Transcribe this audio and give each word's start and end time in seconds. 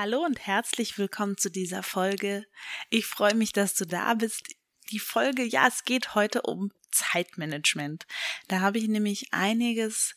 Hallo 0.00 0.24
und 0.24 0.46
herzlich 0.46 0.96
willkommen 0.96 1.36
zu 1.36 1.50
dieser 1.50 1.82
Folge. 1.82 2.46
Ich 2.88 3.04
freue 3.04 3.34
mich, 3.34 3.52
dass 3.52 3.74
du 3.74 3.84
da 3.84 4.14
bist. 4.14 4.54
Die 4.92 5.00
Folge, 5.00 5.42
ja, 5.42 5.66
es 5.66 5.82
geht 5.82 6.14
heute 6.14 6.42
um 6.42 6.70
Zeitmanagement. 6.92 8.06
Da 8.46 8.60
habe 8.60 8.78
ich 8.78 8.86
nämlich 8.86 9.32
einiges 9.32 10.14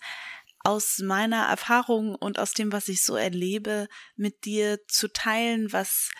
aus 0.59 0.99
meiner 0.99 1.47
Erfahrung 1.47 2.13
und 2.13 2.37
aus 2.37 2.53
dem, 2.53 2.71
was 2.71 2.89
ich 2.89 3.03
so 3.03 3.15
erlebe, 3.15 3.87
mit 4.15 4.45
dir 4.45 4.77
zu 4.87 5.07
teilen, 5.07 5.73
was 5.73 6.11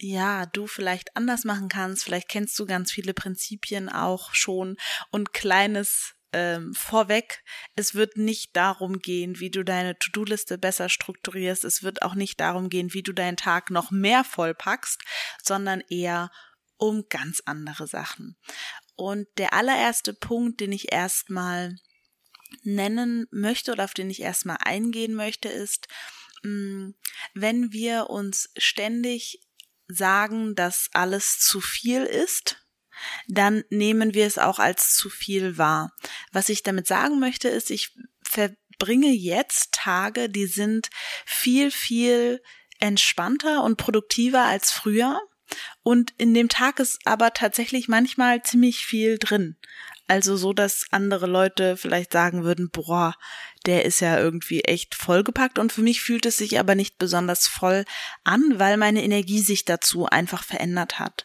ja, 0.00 0.46
du 0.46 0.66
vielleicht 0.66 1.14
anders 1.14 1.44
machen 1.44 1.68
kannst. 1.68 2.04
Vielleicht 2.04 2.30
kennst 2.30 2.58
du 2.58 2.64
ganz 2.64 2.90
viele 2.90 3.12
Prinzipien 3.12 3.90
auch 3.90 4.32
schon 4.32 4.78
und 5.10 5.34
kleines 5.34 6.14
ähm, 6.34 6.74
vorweg, 6.74 7.44
es 7.76 7.94
wird 7.94 8.16
nicht 8.16 8.56
darum 8.56 8.98
gehen, 8.98 9.38
wie 9.38 9.50
du 9.50 9.62
deine 9.62 9.96
To-Do-Liste 9.96 10.58
besser 10.58 10.88
strukturierst. 10.88 11.64
Es 11.64 11.84
wird 11.84 12.02
auch 12.02 12.16
nicht 12.16 12.40
darum 12.40 12.68
gehen, 12.68 12.92
wie 12.92 13.04
du 13.04 13.12
deinen 13.12 13.36
Tag 13.36 13.70
noch 13.70 13.92
mehr 13.92 14.24
vollpackst, 14.24 15.00
sondern 15.40 15.80
eher 15.88 16.32
um 16.76 17.08
ganz 17.08 17.40
andere 17.46 17.86
Sachen. 17.86 18.36
Und 18.96 19.28
der 19.38 19.52
allererste 19.52 20.12
Punkt, 20.12 20.60
den 20.60 20.72
ich 20.72 20.92
erstmal 20.92 21.76
nennen 22.64 23.26
möchte 23.30 23.70
oder 23.70 23.84
auf 23.84 23.94
den 23.94 24.10
ich 24.10 24.20
erstmal 24.20 24.58
eingehen 24.60 25.14
möchte, 25.14 25.48
ist, 25.48 25.86
mm, 26.42 26.90
wenn 27.34 27.72
wir 27.72 28.10
uns 28.10 28.50
ständig 28.56 29.40
sagen, 29.86 30.56
dass 30.56 30.90
alles 30.94 31.38
zu 31.38 31.60
viel 31.60 32.02
ist, 32.02 32.63
dann 33.28 33.64
nehmen 33.70 34.14
wir 34.14 34.26
es 34.26 34.38
auch 34.38 34.58
als 34.58 34.94
zu 34.94 35.10
viel 35.10 35.58
wahr. 35.58 35.92
Was 36.32 36.48
ich 36.48 36.62
damit 36.62 36.86
sagen 36.86 37.20
möchte, 37.20 37.48
ist, 37.48 37.70
ich 37.70 37.92
verbringe 38.22 39.10
jetzt 39.10 39.72
Tage, 39.72 40.28
die 40.28 40.46
sind 40.46 40.90
viel, 41.24 41.70
viel 41.70 42.42
entspannter 42.80 43.62
und 43.62 43.76
produktiver 43.76 44.44
als 44.44 44.70
früher. 44.70 45.20
Und 45.82 46.12
in 46.18 46.34
dem 46.34 46.48
Tag 46.48 46.80
ist 46.80 47.00
aber 47.04 47.32
tatsächlich 47.32 47.88
manchmal 47.88 48.42
ziemlich 48.42 48.86
viel 48.86 49.18
drin. 49.18 49.56
Also 50.06 50.36
so, 50.36 50.52
dass 50.52 50.86
andere 50.90 51.26
Leute 51.26 51.78
vielleicht 51.78 52.12
sagen 52.12 52.44
würden, 52.44 52.68
boah, 52.70 53.14
der 53.64 53.86
ist 53.86 54.00
ja 54.00 54.18
irgendwie 54.18 54.60
echt 54.60 54.94
vollgepackt 54.94 55.58
und 55.58 55.72
für 55.72 55.80
mich 55.80 56.02
fühlt 56.02 56.26
es 56.26 56.36
sich 56.36 56.58
aber 56.58 56.74
nicht 56.74 56.98
besonders 56.98 57.46
voll 57.46 57.86
an, 58.22 58.58
weil 58.58 58.76
meine 58.76 59.02
Energie 59.02 59.40
sich 59.40 59.64
dazu 59.64 60.04
einfach 60.04 60.44
verändert 60.44 60.98
hat. 60.98 61.24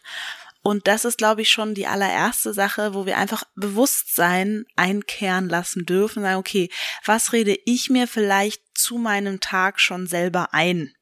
Und 0.62 0.86
das 0.86 1.04
ist, 1.04 1.18
glaube 1.18 1.42
ich, 1.42 1.50
schon 1.50 1.74
die 1.74 1.86
allererste 1.86 2.52
Sache, 2.52 2.92
wo 2.94 3.06
wir 3.06 3.16
einfach 3.16 3.44
Bewusstsein 3.54 4.66
einkehren 4.76 5.48
lassen 5.48 5.86
dürfen. 5.86 6.22
Sagen, 6.22 6.36
okay, 6.36 6.70
was 7.04 7.32
rede 7.32 7.58
ich 7.64 7.88
mir 7.88 8.06
vielleicht 8.06 8.62
zu 8.74 8.98
meinem 8.98 9.40
Tag 9.40 9.80
schon 9.80 10.06
selber 10.06 10.52
ein? 10.52 10.94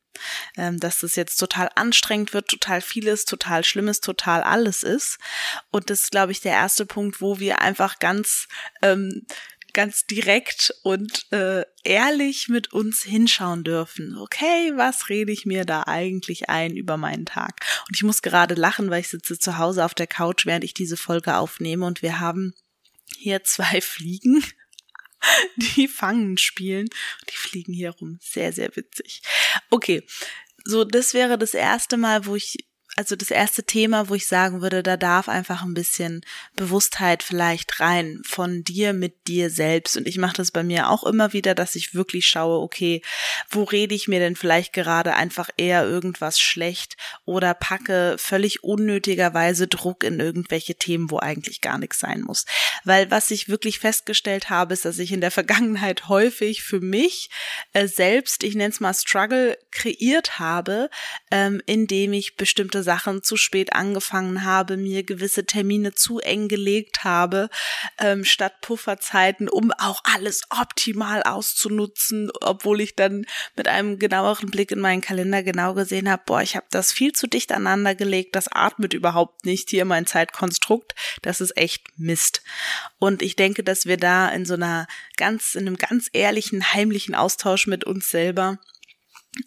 Ähm, 0.57 0.81
dass 0.81 1.01
das 1.01 1.15
jetzt 1.15 1.37
total 1.37 1.71
anstrengend 1.77 2.35
wird, 2.35 2.49
total 2.49 2.81
vieles, 2.81 3.25
total 3.25 3.65
Schlimmes, 3.65 4.01
total 4.01 4.43
alles 4.43 4.83
ist. 4.83 5.19
Und 5.71 5.91
das 5.91 6.01
ist, 6.01 6.11
glaube 6.11 6.33
ich, 6.33 6.41
der 6.41 6.53
erste 6.53 6.87
Punkt, 6.87 7.21
wo 7.21 7.39
wir 7.39 7.61
einfach 7.61 7.99
ganz 8.01 8.49
ähm, 8.83 9.27
ganz 9.73 10.07
direkt 10.07 10.75
und 10.83 11.27
äh, 11.33 11.65
ehrlich 11.85 12.49
mit 12.49 12.73
uns 12.73 13.03
hinschauen 13.03 13.65
dürfen. 13.65 14.17
Okay, 14.19 14.73
was 14.77 15.09
rede 15.09 15.33
ich 15.33 15.47
mir 15.47 15.65
da 15.65 15.85
eigentlich 15.85 16.49
ein 16.49 16.77
über 16.77 16.97
meinen 16.97 17.27
Tag? 17.27 17.65
Und 17.89 17.97
ich 17.97 18.03
muss 18.03 18.23
gerade 18.23 18.55
lachen, 18.55 18.91
weil 18.91 19.01
ich 19.01 19.09
sitze 19.09 19.39
zu 19.39 19.59
Hause 19.59 19.85
auf 19.85 19.95
der 19.95 20.07
Couch, 20.07 20.47
während 20.47 20.65
ich 20.65 20.75
diese 20.75 20.97
Folge 20.97 21.37
aufnehme 21.37 21.87
und 21.87 22.03
wir 22.03 22.21
haben 22.21 22.55
hier 23.17 23.45
zwei 23.45 23.81
Fliegen, 23.81 24.43
die 25.57 25.89
Fangen 25.89 26.39
spielen. 26.39 26.89
Die 27.31 27.37
fliegen 27.37 27.73
hier 27.73 27.91
rum. 27.91 28.19
Sehr, 28.23 28.53
sehr 28.53 28.75
witzig. 28.77 29.23
Okay. 29.71 30.07
So, 30.65 30.85
das 30.85 31.15
wäre 31.15 31.39
das 31.39 31.55
erste 31.55 31.97
Mal, 31.97 32.27
wo 32.27 32.37
ich 32.37 32.68
also 32.99 33.15
das 33.15 33.31
erste 33.31 33.63
Thema, 33.63 34.09
wo 34.09 34.17
ich 34.17 34.27
sagen 34.27 34.61
würde, 34.61 34.83
da 34.83 34.97
darf 34.97 35.29
einfach 35.29 35.63
ein 35.63 35.73
bisschen 35.73 36.23
Bewusstheit 36.57 37.23
vielleicht 37.23 37.79
rein 37.79 38.21
von 38.25 38.65
dir 38.65 38.93
mit 38.93 39.29
dir 39.29 39.51
selbst. 39.51 39.97
Und 39.97 40.09
ich 40.09 40.19
mache 40.19 40.39
das 40.39 40.51
bei 40.51 40.65
mir 40.65 40.91
auch 40.91 41.05
immer 41.05 41.33
wieder, 41.33 41.55
dass 41.55 41.77
ich 41.77 41.95
wirklich 41.95 42.27
schaue, 42.27 42.59
okay, 42.59 43.01
wo 43.51 43.63
rede 43.63 43.95
ich 43.95 44.09
mir 44.09 44.19
denn 44.19 44.35
vielleicht 44.35 44.73
gerade 44.73 45.15
einfach 45.15 45.49
eher 45.57 45.85
irgendwas 45.85 46.41
schlecht 46.41 46.97
oder 47.25 47.55
packe 47.55 48.17
völlig 48.19 48.65
unnötigerweise 48.65 49.69
Druck 49.69 50.03
in 50.03 50.19
irgendwelche 50.19 50.75
Themen, 50.75 51.09
wo 51.09 51.21
eigentlich 51.21 51.61
gar 51.61 51.79
nichts 51.79 52.01
sein 52.01 52.23
muss. 52.23 52.47
Weil 52.83 53.13
was 53.13 53.31
ich 53.31 53.49
wirklich 53.49 53.79
festgestellt 53.79 54.51
habe, 54.51 54.75
ist, 54.75 54.85
dass 54.85 54.99
ich 54.99 55.13
in 55.13 55.21
der 55.21 55.31
Vergangenheit 55.31 56.09
häufig 56.09 56.65
für 56.65 56.81
mich 56.81 57.31
äh, 57.75 57.87
selbst, 57.87 58.43
ich 58.43 58.57
nenne 58.57 58.71
es 58.71 58.81
mal 58.81 58.93
Struggle, 58.93 59.57
kreiert 59.71 60.41
habe, 60.41 60.91
ähm, 61.31 61.63
indem 61.67 62.13
ich 62.13 62.35
bestimmte 62.35 62.88
Sachen 62.89 63.23
zu 63.23 63.37
spät 63.37 63.75
angefangen 63.75 64.45
habe, 64.45 64.79
mir 64.79 65.03
gewisse 65.03 65.45
Termine 65.45 65.93
zu 65.95 66.21
eng 66.21 66.49
gelegt 66.49 67.05
habe, 67.05 67.51
ähm, 67.99 68.25
statt 68.25 68.63
Pufferzeiten, 68.63 69.51
um 69.51 69.73
auch 69.73 70.01
alles 70.05 70.45
optimal 70.49 71.23
auszunutzen, 71.23 72.31
obwohl 72.41 72.81
ich 72.81 72.97
dann 72.97 73.27
mit 73.57 73.69
einem 73.69 73.99
genaueren 73.99 74.51
Blick 74.51 74.71
in 74.71 74.81
meinen 74.81 75.03
Kalender 75.03 75.43
genau 75.43 75.75
gesehen 75.75 76.09
habe, 76.11 76.23
boah, 76.25 76.41
ich 76.41 76.57
habe 76.57 76.65
das 76.71 76.91
viel 76.91 77.13
zu 77.13 77.27
dicht 77.27 77.53
aneinander 77.53 77.95
gelegt, 77.95 78.35
das 78.35 78.49
atmet 78.49 78.95
überhaupt 78.95 79.45
nicht 79.45 79.69
hier 79.69 79.85
mein 79.85 80.07
Zeitkonstrukt, 80.07 80.95
das 81.21 81.43
ist 81.43 81.59
echt 81.59 81.99
Mist. 81.99 82.43
Und 82.99 83.21
ich 83.21 83.37
denke, 83.37 83.63
dass 83.63 83.85
wir 83.85 83.99
da 83.99 84.31
in 84.31 84.47
so 84.47 84.55
einer 84.55 84.87
ganz, 85.19 85.57
in 85.57 85.67
einem 85.67 85.77
ganz 85.77 86.09
ehrlichen, 86.15 86.73
heimlichen 86.73 87.15
Austausch 87.15 87.67
mit 87.67 87.85
uns 87.85 88.09
selber 88.09 88.59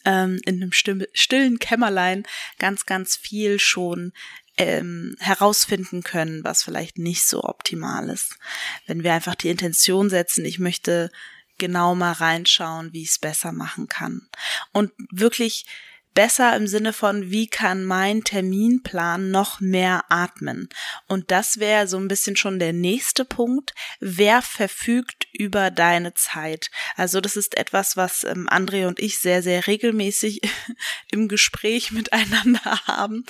ähm, 0.06 0.40
in 0.46 0.62
einem 0.62 0.72
stillen 0.72 1.60
Kämmerlein 1.60 2.24
ganz, 2.60 2.86
ganz 2.86 3.16
viel 3.16 3.60
schon 3.60 4.14
ähm, 4.58 5.16
herausfinden 5.20 6.04
können, 6.04 6.44
was 6.44 6.64
vielleicht 6.64 6.98
nicht 6.98 7.26
so 7.26 7.44
optimal 7.44 8.10
ist. 8.10 8.38
Wenn 8.86 9.04
wir 9.04 9.14
einfach 9.14 9.36
die 9.36 9.50
Intention 9.50 10.10
setzen, 10.10 10.46
ich 10.46 10.60
möchte 10.60 11.12
genau 11.58 11.96
mal 11.96 12.14
reinschauen, 12.14 12.92
wie 12.94 13.04
ich 13.04 13.10
es 13.10 13.20
besser 13.20 13.52
machen 13.52 13.88
kann. 13.88 14.28
Und 14.72 14.92
wirklich 15.12 15.66
besser 16.14 16.56
im 16.56 16.68
Sinne 16.68 16.94
von, 16.94 17.32
wie 17.32 17.48
kann 17.48 17.86
mein 17.86 18.24
Terminplan 18.24 19.32
noch 19.32 19.60
mehr 19.60 20.06
atmen? 20.10 20.70
Und 21.08 21.32
das 21.32 21.60
wäre 21.60 21.88
so 21.88 21.98
ein 21.98 22.08
bisschen 22.08 22.36
schon 22.36 22.60
der 22.60 22.74
nächste 22.74 23.26
Punkt. 23.26 23.74
Wer 24.00 24.42
verfügt 24.42 25.28
über 25.32 25.72
deine 25.72 26.14
Zeit? 26.14 26.70
Also 26.96 27.22
das 27.22 27.38
ist 27.38 27.58
etwas, 27.58 27.98
was 27.98 28.24
ähm, 28.24 28.50
André 28.50 28.88
und 28.88 29.00
ich 29.00 29.20
sehr, 29.20 29.42
sehr 29.42 29.68
regelmäßig 29.68 30.42
im 31.12 31.28
Gespräch 31.28 31.92
miteinander 31.92 32.82
haben, 32.86 33.26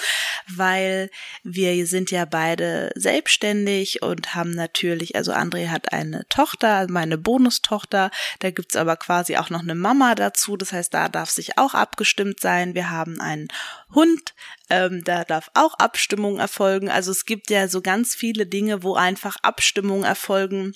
weil 0.47 1.09
wir 1.43 1.85
sind 1.85 2.11
ja 2.11 2.25
beide 2.25 2.91
selbstständig 2.95 4.01
und 4.01 4.35
haben 4.35 4.51
natürlich, 4.51 5.15
also 5.15 5.33
André 5.33 5.69
hat 5.69 5.93
eine 5.93 6.27
Tochter, 6.29 6.87
meine 6.89 7.17
Bonustochter, 7.17 8.11
da 8.39 8.51
gibt's 8.51 8.75
aber 8.75 8.95
quasi 8.97 9.37
auch 9.37 9.49
noch 9.49 9.61
eine 9.61 9.75
Mama 9.75 10.15
dazu, 10.15 10.57
das 10.57 10.73
heißt, 10.73 10.93
da 10.93 11.09
darf 11.09 11.29
sich 11.29 11.57
auch 11.57 11.73
abgestimmt 11.73 12.39
sein 12.39 12.70
wir 12.75 12.89
haben 12.89 13.19
einen 13.19 13.47
Hund, 13.93 14.33
ähm, 14.69 15.03
da 15.03 15.23
darf 15.23 15.51
auch 15.53 15.73
Abstimmung 15.75 16.39
erfolgen. 16.39 16.89
Also 16.89 17.11
es 17.11 17.25
gibt 17.25 17.49
ja 17.49 17.67
so 17.67 17.81
ganz 17.81 18.15
viele 18.15 18.45
Dinge, 18.45 18.83
wo 18.83 18.95
einfach 18.95 19.37
Abstimmung 19.41 20.03
erfolgen 20.03 20.73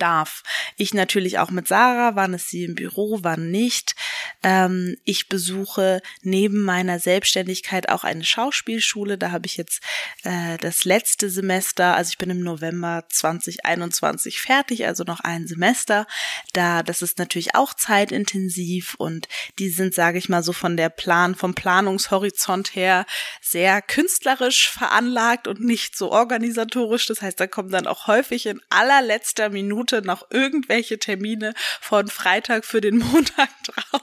darf. 0.00 0.42
Ich 0.76 0.94
natürlich 0.94 1.38
auch 1.38 1.50
mit 1.50 1.68
Sarah, 1.68 2.16
wann 2.16 2.34
ist 2.34 2.48
sie 2.48 2.64
im 2.64 2.74
Büro, 2.74 3.20
wann 3.22 3.50
nicht. 3.50 3.94
Ähm, 4.42 4.96
ich 5.04 5.28
besuche 5.28 6.00
neben 6.22 6.62
meiner 6.62 6.98
Selbstständigkeit 6.98 7.88
auch 7.90 8.04
eine 8.04 8.24
Schauspielschule. 8.24 9.18
Da 9.18 9.32
habe 9.32 9.46
ich 9.46 9.56
jetzt 9.56 9.82
äh, 10.24 10.56
das 10.58 10.84
letzte 10.84 11.28
Semester, 11.28 11.94
also 11.94 12.10
ich 12.10 12.18
bin 12.18 12.30
im 12.30 12.40
November 12.40 13.04
2021 13.10 14.40
fertig, 14.40 14.86
also 14.86 15.04
noch 15.04 15.20
ein 15.20 15.46
Semester. 15.46 16.06
Da, 16.54 16.82
das 16.82 17.02
ist 17.02 17.18
natürlich 17.18 17.54
auch 17.54 17.74
zeitintensiv 17.74 18.94
und 18.94 19.28
die 19.58 19.68
sind, 19.68 19.94
sage 19.94 20.18
ich 20.18 20.28
mal, 20.28 20.42
so 20.42 20.52
von 20.52 20.76
der 20.76 20.88
Plan, 20.88 21.34
vom 21.34 21.54
Planungshorizont 21.54 22.74
her 22.74 23.04
sehr 23.42 23.82
künstlerisch 23.82 24.70
veranlagt 24.70 25.48
und 25.48 25.60
nicht 25.60 25.96
so 25.96 26.12
organisatorisch. 26.12 27.06
Das 27.06 27.20
heißt, 27.20 27.38
da 27.38 27.46
kommen 27.46 27.70
dann 27.70 27.86
auch 27.86 28.06
häufig 28.06 28.46
in 28.46 28.62
allerletzter 28.70 29.50
Minute 29.50 30.00
noch 30.02 30.30
irgendwelche 30.30 30.98
Termine 30.98 31.52
von 31.80 32.08
Freitag 32.08 32.64
für 32.64 32.80
den 32.80 32.98
Montag 33.10 33.50
drauf. 33.64 34.02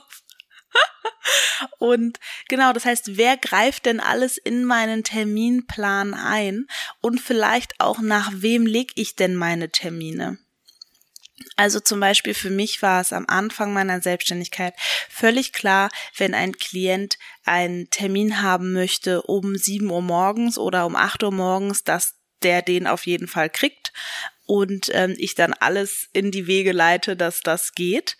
Und 1.78 2.18
genau, 2.48 2.72
das 2.72 2.84
heißt, 2.84 3.16
wer 3.16 3.36
greift 3.36 3.86
denn 3.86 4.00
alles 4.00 4.36
in 4.36 4.64
meinen 4.64 5.04
Terminplan 5.04 6.14
ein? 6.14 6.66
Und 7.00 7.20
vielleicht 7.20 7.80
auch 7.80 8.00
nach 8.00 8.30
wem 8.34 8.66
leg 8.66 8.92
ich 8.94 9.16
denn 9.16 9.34
meine 9.34 9.70
Termine? 9.70 10.38
Also 11.56 11.80
zum 11.80 12.00
Beispiel 12.00 12.34
für 12.34 12.50
mich 12.50 12.82
war 12.82 13.00
es 13.00 13.12
am 13.12 13.26
Anfang 13.26 13.72
meiner 13.72 14.00
Selbstständigkeit 14.00 14.74
völlig 15.08 15.52
klar, 15.52 15.90
wenn 16.16 16.34
ein 16.34 16.52
Klient 16.52 17.18
einen 17.44 17.90
Termin 17.90 18.42
haben 18.42 18.72
möchte 18.72 19.22
um 19.22 19.56
7 19.56 19.88
Uhr 19.90 20.02
morgens 20.02 20.58
oder 20.58 20.86
um 20.86 20.96
8 20.96 21.22
Uhr 21.22 21.32
morgens, 21.32 21.84
dass 21.84 22.14
der 22.42 22.62
den 22.62 22.86
auf 22.86 23.06
jeden 23.06 23.28
Fall 23.28 23.50
kriegt 23.50 23.92
und 24.46 24.90
ähm, 24.92 25.14
ich 25.18 25.34
dann 25.34 25.52
alles 25.52 26.08
in 26.12 26.30
die 26.30 26.46
Wege 26.46 26.72
leite, 26.72 27.16
dass 27.16 27.40
das 27.40 27.74
geht 27.74 28.16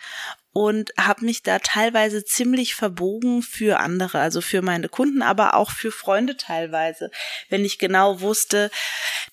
und 0.53 0.93
habe 0.99 1.25
mich 1.25 1.43
da 1.43 1.59
teilweise 1.59 2.25
ziemlich 2.25 2.75
verbogen 2.75 3.43
für 3.43 3.81
andere, 3.81 4.19
also 4.19 4.41
für 4.41 4.63
meine 4.63 4.89
Kunden, 4.89 5.23
aber 5.23 5.55
auch 5.55 5.71
für 5.71 5.93
Freunde 5.93 6.37
teilweise. 6.37 7.11
Wenn 7.49 7.65
ich 7.65 7.79
genau 7.79 8.21
wusste, 8.21 8.71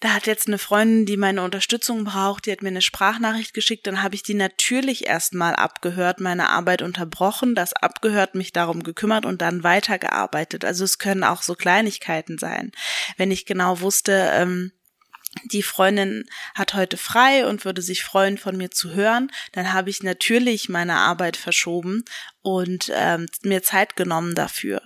da 0.02 0.10
hat 0.10 0.28
jetzt 0.28 0.48
eine 0.48 0.58
Freundin, 0.58 1.06
die 1.06 1.18
meine 1.18 1.42
Unterstützung 1.42 2.04
braucht, 2.04 2.46
die 2.46 2.52
hat 2.52 2.62
mir 2.62 2.70
eine 2.70 2.82
Sprachnachricht 2.82 3.54
geschickt, 3.54 3.88
dann 3.88 4.04
habe 4.04 4.16
ich 4.16 4.24
die 4.24 4.34
natürlich 4.34 5.08
erstmal 5.08 5.56
abgehört, 5.56 6.20
meine 6.20 6.50
Arbeit 6.50 6.82
unterbrochen, 6.82 7.56
das 7.56 7.74
abgehört, 7.74 8.36
mich 8.36 8.52
darum 8.52 8.84
gekümmert 8.84 9.26
und 9.26 9.42
dann 9.42 9.64
weitergearbeitet. 9.64 10.66
Also 10.66 10.84
es 10.84 11.00
können 11.00 11.24
auch 11.24 11.42
so 11.42 11.56
Kleinigkeiten 11.56 12.38
sein. 12.38 12.72
Wenn 13.18 13.32
ich 13.32 13.46
genau 13.46 13.80
wusste, 13.80 14.30
ähm, 14.34 14.72
die 15.44 15.64
Freundin 15.64 16.26
hat 16.54 16.74
heute 16.74 16.98
frei 16.98 17.46
und 17.46 17.66
würde 17.66 17.82
sich 17.82 18.04
freuen, 18.04 18.38
von 18.38 18.58
mir 18.58 18.72
zu 18.72 18.94
hören, 18.94 19.32
dann 19.52 19.74
habe 19.74 19.90
ich 19.90 20.04
natürlich 20.04 20.70
meine 20.70 20.96
Arbeit 20.96 21.38
verschoben 21.38 22.04
und 22.42 22.92
ähm, 22.94 23.28
mir 23.44 23.64
Zeit 23.64 23.96
genommen 23.96 24.36
dafür. 24.36 24.82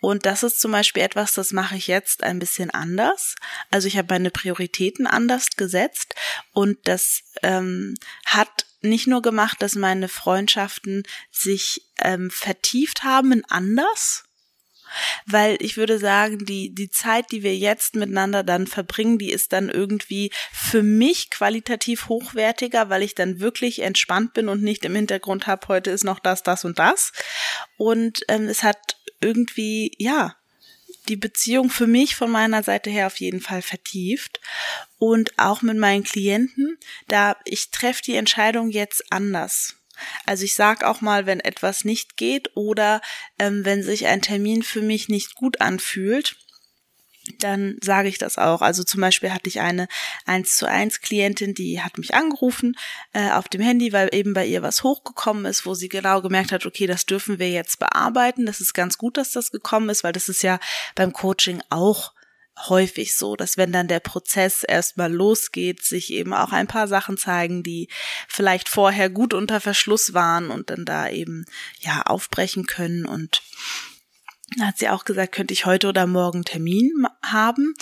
Und 0.00 0.26
das 0.26 0.42
ist 0.42 0.60
zum 0.60 0.72
Beispiel 0.72 1.02
etwas, 1.02 1.34
das 1.34 1.52
mache 1.52 1.76
ich 1.76 1.86
jetzt 1.86 2.22
ein 2.22 2.38
bisschen 2.38 2.70
anders. 2.70 3.34
Also 3.70 3.86
ich 3.88 3.98
habe 3.98 4.14
meine 4.14 4.30
Prioritäten 4.30 5.06
anders 5.06 5.50
gesetzt 5.56 6.14
und 6.52 6.78
das 6.84 7.22
ähm, 7.42 7.94
hat 8.24 8.66
nicht 8.82 9.06
nur 9.06 9.20
gemacht, 9.22 9.60
dass 9.60 9.74
meine 9.74 10.08
Freundschaften 10.08 11.02
sich 11.30 11.82
ähm, 12.00 12.30
vertieft 12.30 13.04
haben 13.04 13.32
in 13.32 13.44
anders, 13.44 14.24
weil 15.26 15.56
ich 15.60 15.76
würde 15.76 15.98
sagen, 15.98 16.44
die, 16.44 16.74
die 16.74 16.90
Zeit, 16.90 17.26
die 17.32 17.42
wir 17.42 17.56
jetzt 17.56 17.94
miteinander 17.94 18.42
dann 18.42 18.66
verbringen, 18.66 19.18
die 19.18 19.30
ist 19.30 19.52
dann 19.52 19.68
irgendwie 19.68 20.30
für 20.52 20.82
mich 20.82 21.30
qualitativ 21.30 22.08
hochwertiger, 22.08 22.88
weil 22.88 23.02
ich 23.02 23.14
dann 23.14 23.40
wirklich 23.40 23.80
entspannt 23.80 24.34
bin 24.34 24.48
und 24.48 24.62
nicht 24.62 24.84
im 24.84 24.94
Hintergrund 24.94 25.46
habe, 25.46 25.68
heute 25.68 25.90
ist 25.90 26.04
noch 26.04 26.18
das, 26.18 26.42
das 26.42 26.64
und 26.64 26.78
das. 26.78 27.12
Und 27.76 28.22
ähm, 28.28 28.48
es 28.48 28.62
hat 28.62 28.96
irgendwie, 29.20 29.92
ja, 29.98 30.36
die 31.08 31.16
Beziehung 31.16 31.70
für 31.70 31.86
mich 31.86 32.14
von 32.14 32.30
meiner 32.30 32.62
Seite 32.62 32.90
her 32.90 33.06
auf 33.06 33.18
jeden 33.20 33.40
Fall 33.40 33.62
vertieft 33.62 34.40
und 34.98 35.38
auch 35.38 35.62
mit 35.62 35.76
meinen 35.76 36.04
Klienten, 36.04 36.78
da 37.08 37.36
ich 37.44 37.70
treffe 37.70 38.02
die 38.02 38.16
Entscheidung 38.16 38.70
jetzt 38.70 39.10
anders. 39.10 39.79
Also 40.26 40.44
ich 40.44 40.54
sag 40.54 40.84
auch 40.84 41.00
mal, 41.00 41.26
wenn 41.26 41.40
etwas 41.40 41.84
nicht 41.84 42.16
geht 42.16 42.50
oder 42.56 43.00
ähm, 43.38 43.64
wenn 43.64 43.82
sich 43.82 44.06
ein 44.06 44.22
Termin 44.22 44.62
für 44.62 44.82
mich 44.82 45.08
nicht 45.08 45.34
gut 45.34 45.60
anfühlt, 45.60 46.36
dann 47.38 47.76
sage 47.82 48.08
ich 48.08 48.18
das 48.18 48.38
auch. 48.38 48.62
Also 48.62 48.82
zum 48.82 49.00
Beispiel 49.00 49.32
hatte 49.32 49.48
ich 49.48 49.60
eine 49.60 49.88
1 50.26 50.56
zu 50.56 50.66
1 50.66 51.00
Klientin, 51.00 51.54
die 51.54 51.80
hat 51.80 51.98
mich 51.98 52.14
angerufen 52.14 52.76
äh, 53.12 53.30
auf 53.30 53.48
dem 53.48 53.60
Handy, 53.60 53.92
weil 53.92 54.08
eben 54.12 54.34
bei 54.34 54.46
ihr 54.46 54.62
was 54.62 54.82
hochgekommen 54.82 55.44
ist, 55.44 55.66
wo 55.66 55.74
sie 55.74 55.88
genau 55.88 56.22
gemerkt 56.22 56.52
hat, 56.52 56.66
okay, 56.66 56.86
das 56.86 57.06
dürfen 57.06 57.38
wir 57.38 57.50
jetzt 57.50 57.78
bearbeiten. 57.78 58.46
Das 58.46 58.60
ist 58.60 58.74
ganz 58.74 58.98
gut, 58.98 59.16
dass 59.16 59.32
das 59.32 59.50
gekommen 59.50 59.88
ist, 59.90 60.04
weil 60.04 60.12
das 60.12 60.28
ist 60.28 60.42
ja 60.42 60.58
beim 60.94 61.12
Coaching 61.12 61.62
auch 61.70 62.12
häufig 62.68 63.16
so, 63.16 63.36
dass 63.36 63.56
wenn 63.56 63.72
dann 63.72 63.88
der 63.88 64.00
Prozess 64.00 64.62
erstmal 64.62 65.12
losgeht, 65.12 65.82
sich 65.82 66.12
eben 66.12 66.34
auch 66.34 66.52
ein 66.52 66.66
paar 66.66 66.88
Sachen 66.88 67.16
zeigen, 67.16 67.62
die 67.62 67.88
vielleicht 68.28 68.68
vorher 68.68 69.10
gut 69.10 69.34
unter 69.34 69.60
Verschluss 69.60 70.14
waren 70.14 70.50
und 70.50 70.70
dann 70.70 70.84
da 70.84 71.08
eben 71.08 71.44
ja 71.80 72.02
aufbrechen 72.02 72.66
können 72.66 73.06
und 73.06 73.42
da 74.56 74.66
hat 74.66 74.78
sie 74.78 74.88
auch 74.88 75.04
gesagt, 75.04 75.32
könnte 75.32 75.54
ich 75.54 75.64
heute 75.64 75.88
oder 75.88 76.08
morgen 76.08 76.44
Termin 76.44 77.06
haben. 77.22 77.72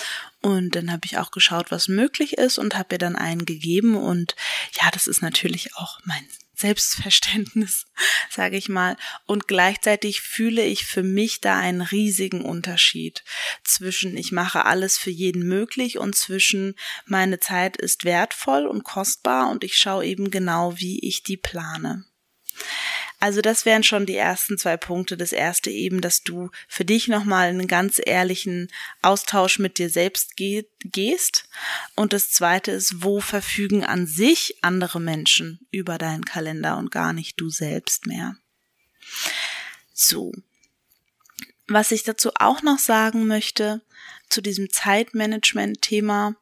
Und 0.42 0.76
dann 0.76 0.92
habe 0.92 1.06
ich 1.06 1.16
auch 1.16 1.30
geschaut, 1.30 1.70
was 1.70 1.88
möglich 1.88 2.34
ist 2.34 2.58
und 2.58 2.76
habe 2.76 2.96
ihr 2.96 2.98
dann 2.98 3.16
einen 3.16 3.46
gegeben. 3.46 3.96
Und 3.96 4.36
ja, 4.72 4.90
das 4.90 5.06
ist 5.06 5.22
natürlich 5.22 5.76
auch 5.76 5.98
mein 6.04 6.26
Selbstverständnis, 6.58 7.86
sage 8.30 8.56
ich 8.56 8.68
mal. 8.68 8.96
Und 9.26 9.46
gleichzeitig 9.48 10.20
fühle 10.20 10.64
ich 10.64 10.84
für 10.84 11.02
mich 11.02 11.40
da 11.40 11.56
einen 11.56 11.82
riesigen 11.82 12.44
Unterschied 12.44 13.24
zwischen 13.64 14.16
ich 14.16 14.32
mache 14.32 14.64
alles 14.64 14.98
für 14.98 15.10
jeden 15.10 15.46
möglich 15.46 15.98
und 15.98 16.16
zwischen 16.16 16.74
meine 17.06 17.38
Zeit 17.38 17.76
ist 17.76 18.04
wertvoll 18.04 18.66
und 18.66 18.84
kostbar 18.84 19.50
und 19.50 19.62
ich 19.64 19.76
schaue 19.76 20.04
eben 20.04 20.30
genau, 20.30 20.78
wie 20.78 20.98
ich 21.06 21.22
die 21.22 21.36
plane. 21.36 22.04
Also 23.20 23.40
das 23.40 23.64
wären 23.64 23.82
schon 23.82 24.06
die 24.06 24.16
ersten 24.16 24.58
zwei 24.58 24.76
Punkte. 24.76 25.16
Das 25.16 25.32
erste 25.32 25.70
eben, 25.70 26.00
dass 26.00 26.22
du 26.22 26.50
für 26.68 26.84
dich 26.84 27.08
nochmal 27.08 27.48
einen 27.48 27.66
ganz 27.66 28.00
ehrlichen 28.04 28.68
Austausch 29.02 29.58
mit 29.58 29.78
dir 29.78 29.90
selbst 29.90 30.36
geh 30.36 30.64
gehst. 30.80 31.48
Und 31.96 32.12
das 32.12 32.30
zweite 32.30 32.70
ist, 32.70 33.02
wo 33.02 33.20
verfügen 33.20 33.84
an 33.84 34.06
sich 34.06 34.58
andere 34.62 35.00
Menschen 35.00 35.66
über 35.72 35.98
deinen 35.98 36.24
Kalender 36.24 36.76
und 36.78 36.92
gar 36.92 37.12
nicht 37.12 37.40
du 37.40 37.50
selbst 37.50 38.06
mehr. 38.06 38.36
So. 39.92 40.32
Was 41.66 41.90
ich 41.90 42.04
dazu 42.04 42.30
auch 42.36 42.62
noch 42.62 42.78
sagen 42.78 43.26
möchte, 43.26 43.82
zu 44.30 44.40
diesem 44.40 44.70
Zeitmanagement-Thema, 44.70 46.36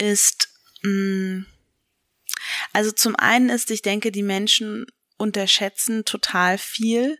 ist, 0.00 0.48
mh, 0.82 0.90
mm, 0.90 1.46
also 2.72 2.90
zum 2.90 3.16
einen 3.16 3.50
ist, 3.50 3.70
ich 3.70 3.82
denke, 3.82 4.10
die 4.12 4.22
Menschen 4.22 4.86
unterschätzen 5.20 6.04
total 6.04 6.58
viel, 6.58 7.18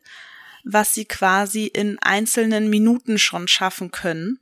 was 0.64 0.94
sie 0.94 1.04
quasi 1.04 1.66
in 1.66 1.98
einzelnen 2.00 2.70
Minuten 2.70 3.18
schon 3.18 3.48
schaffen 3.48 3.90
können. 3.90 4.38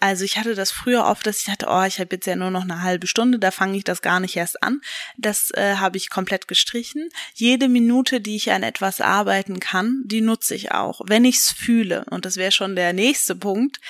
Also 0.00 0.24
ich 0.24 0.38
hatte 0.38 0.54
das 0.54 0.70
früher 0.70 1.04
oft, 1.04 1.26
dass 1.26 1.38
ich 1.38 1.44
dachte, 1.44 1.66
oh, 1.68 1.82
ich 1.82 1.98
habe 1.98 2.14
jetzt 2.14 2.26
ja 2.26 2.36
nur 2.36 2.50
noch 2.50 2.62
eine 2.62 2.82
halbe 2.82 3.06
Stunde, 3.06 3.38
da 3.38 3.50
fange 3.50 3.76
ich 3.76 3.84
das 3.84 4.02
gar 4.02 4.20
nicht 4.20 4.36
erst 4.36 4.62
an. 4.62 4.80
Das 5.16 5.50
äh, 5.52 5.76
habe 5.76 5.96
ich 5.96 6.10
komplett 6.10 6.48
gestrichen. 6.48 7.08
Jede 7.34 7.68
Minute, 7.68 8.20
die 8.20 8.36
ich 8.36 8.52
an 8.52 8.62
etwas 8.62 9.00
arbeiten 9.00 9.60
kann, 9.60 10.02
die 10.04 10.20
nutze 10.20 10.54
ich 10.54 10.72
auch, 10.72 11.00
wenn 11.06 11.24
ich 11.24 11.38
es 11.38 11.50
fühle. 11.50 12.04
Und 12.10 12.24
das 12.24 12.36
wäre 12.36 12.52
schon 12.52 12.76
der 12.76 12.92
nächste 12.92 13.34
Punkt. 13.34 13.80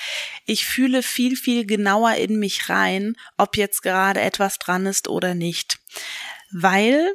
Ich 0.45 0.65
fühle 0.65 1.03
viel, 1.03 1.35
viel 1.35 1.65
genauer 1.65 2.15
in 2.15 2.39
mich 2.39 2.69
rein, 2.69 3.15
ob 3.37 3.57
jetzt 3.57 3.83
gerade 3.83 4.21
etwas 4.21 4.57
dran 4.57 4.85
ist 4.85 5.07
oder 5.07 5.35
nicht. 5.35 5.79
Weil 6.51 7.13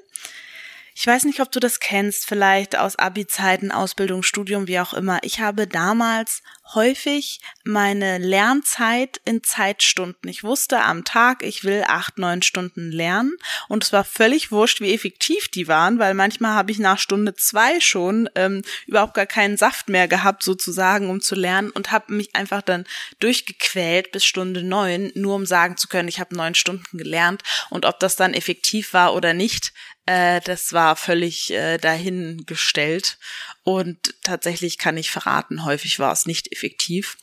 ich 0.97 1.07
weiß 1.07 1.25
nicht, 1.25 1.41
ob 1.41 1.51
du 1.51 1.59
das 1.59 1.81
kennst, 1.81 2.27
vielleicht 2.27 2.79
aus 2.79 2.97
Abi-Zeiten, 2.97 3.73
Ausbildung, 3.73 4.23
Studium, 4.23 4.69
wie 4.69 4.79
auch 4.79 4.95
immer. 4.95 5.19
Ich 5.23 5.41
habe 5.41 5.67
damals 5.67 6.43
häufig 6.73 7.41
meine 7.65 8.19
Lernzeit 8.19 9.21
in 9.25 9.43
Zeitstunden. 9.43 10.29
Ich 10.31 10.45
wusste 10.45 10.81
am 10.81 11.05
Tag, 11.05 11.43
ich 11.43 11.65
will 11.65 11.85
acht, 11.87 12.19
neun 12.19 12.43
Stunden 12.43 12.91
lernen 12.91 13.37
und 13.69 13.85
es 13.85 13.93
war 13.93 14.05
völlig 14.05 14.51
wurscht, 14.51 14.81
wie 14.81 14.95
effektiv 14.95 15.49
die 15.49 15.69
waren, 15.69 15.99
weil 15.99 16.15
manchmal 16.15 16.55
habe 16.55 16.73
ich 16.73 16.79
nach 16.79 16.99
Stunde 16.99 17.35
zwei 17.35 17.81
schon 17.81 18.29
ähm, 18.35 18.63
überhaupt 18.87 19.15
gar 19.15 19.27
keinen 19.27 19.57
Saft 19.57 19.89
mehr 19.89 20.09
gehabt, 20.09 20.43
sozusagen, 20.43 21.11
um 21.11 21.21
zu 21.21 21.35
lernen 21.35 21.71
und 21.71 21.93
habe 21.93 22.15
mich 22.15 22.35
einfach 22.35 22.63
dann 22.63 22.87
durchgequält 23.21 24.13
bis 24.13 24.25
Stunde 24.25 24.63
neun, 24.63 25.13
nur 25.15 25.35
um 25.35 25.47
sagen 25.47 25.77
zu 25.77 25.89
können, 25.89 26.09
ich 26.09 26.21
habe 26.21 26.35
neun 26.35 26.55
Stunden 26.55 26.97
gelernt 26.97 27.43
und 27.71 27.85
ob 27.85 28.01
das 28.01 28.17
dann 28.17 28.35
effektiv 28.35 28.95
war 28.95 29.15
oder 29.15 29.35
nicht, 29.35 29.73
äh, 30.07 30.41
das 30.43 30.73
war 30.73 30.97
völlig 30.97 31.51
äh, 31.51 31.79
dahingestellt. 31.79 33.19
Und 33.65 34.15
tatsächlich 34.23 34.79
kann 34.79 34.97
ich 34.97 35.11
verraten, 35.11 35.65
häufig 35.65 35.99
war 35.99 36.13
es 36.13 36.27
nicht 36.27 36.53
effektiv. 36.53 37.17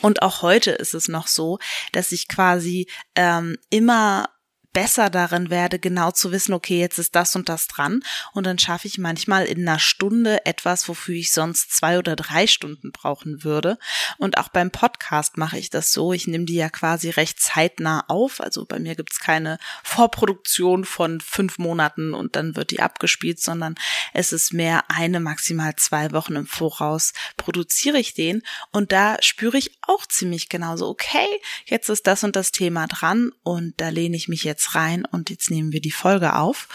Und 0.00 0.22
auch 0.22 0.42
heute 0.42 0.70
ist 0.72 0.94
es 0.94 1.08
noch 1.08 1.26
so, 1.26 1.58
dass 1.92 2.12
ich 2.12 2.28
quasi 2.28 2.88
ähm, 3.14 3.58
immer 3.68 4.30
besser 4.72 5.10
darin 5.10 5.50
werde, 5.50 5.78
genau 5.78 6.10
zu 6.10 6.32
wissen, 6.32 6.52
okay, 6.52 6.80
jetzt 6.80 6.98
ist 6.98 7.14
das 7.14 7.36
und 7.36 7.48
das 7.48 7.68
dran. 7.68 8.02
Und 8.32 8.46
dann 8.46 8.58
schaffe 8.58 8.88
ich 8.88 8.98
manchmal 8.98 9.44
in 9.46 9.68
einer 9.68 9.78
Stunde 9.78 10.44
etwas, 10.46 10.88
wofür 10.88 11.14
ich 11.14 11.32
sonst 11.32 11.72
zwei 11.72 11.98
oder 11.98 12.16
drei 12.16 12.46
Stunden 12.46 12.92
brauchen 12.92 13.44
würde. 13.44 13.78
Und 14.18 14.38
auch 14.38 14.48
beim 14.48 14.70
Podcast 14.70 15.36
mache 15.36 15.58
ich 15.58 15.70
das 15.70 15.92
so. 15.92 16.12
Ich 16.12 16.26
nehme 16.26 16.44
die 16.44 16.54
ja 16.54 16.70
quasi 16.70 17.10
recht 17.10 17.40
zeitnah 17.40 18.04
auf. 18.08 18.40
Also 18.40 18.64
bei 18.64 18.78
mir 18.78 18.94
gibt's 18.94 19.20
keine 19.20 19.58
Vorproduktion 19.82 20.84
von 20.84 21.20
fünf 21.20 21.58
Monaten 21.58 22.14
und 22.14 22.36
dann 22.36 22.56
wird 22.56 22.70
die 22.70 22.80
abgespielt, 22.80 23.40
sondern 23.40 23.74
es 24.14 24.32
ist 24.32 24.52
mehr 24.52 24.84
eine, 24.88 25.20
maximal 25.20 25.76
zwei 25.76 26.12
Wochen 26.12 26.36
im 26.36 26.46
Voraus 26.46 27.12
produziere 27.36 27.98
ich 27.98 28.14
den. 28.14 28.42
Und 28.70 28.92
da 28.92 29.16
spüre 29.20 29.58
ich 29.58 29.78
auch 29.82 30.06
ziemlich 30.06 30.48
genauso, 30.48 30.88
okay, 30.88 31.26
jetzt 31.66 31.88
ist 31.88 32.06
das 32.06 32.24
und 32.24 32.36
das 32.36 32.52
Thema 32.52 32.86
dran 32.86 33.32
und 33.42 33.80
da 33.80 33.88
lehne 33.88 34.16
ich 34.16 34.28
mich 34.28 34.44
jetzt 34.44 34.61
jetzt 34.62 34.74
rein 34.74 35.04
und 35.04 35.30
jetzt 35.30 35.50
nehmen 35.50 35.72
wir 35.72 35.80
die 35.80 35.90
Folge 35.90 36.36
auf. 36.36 36.68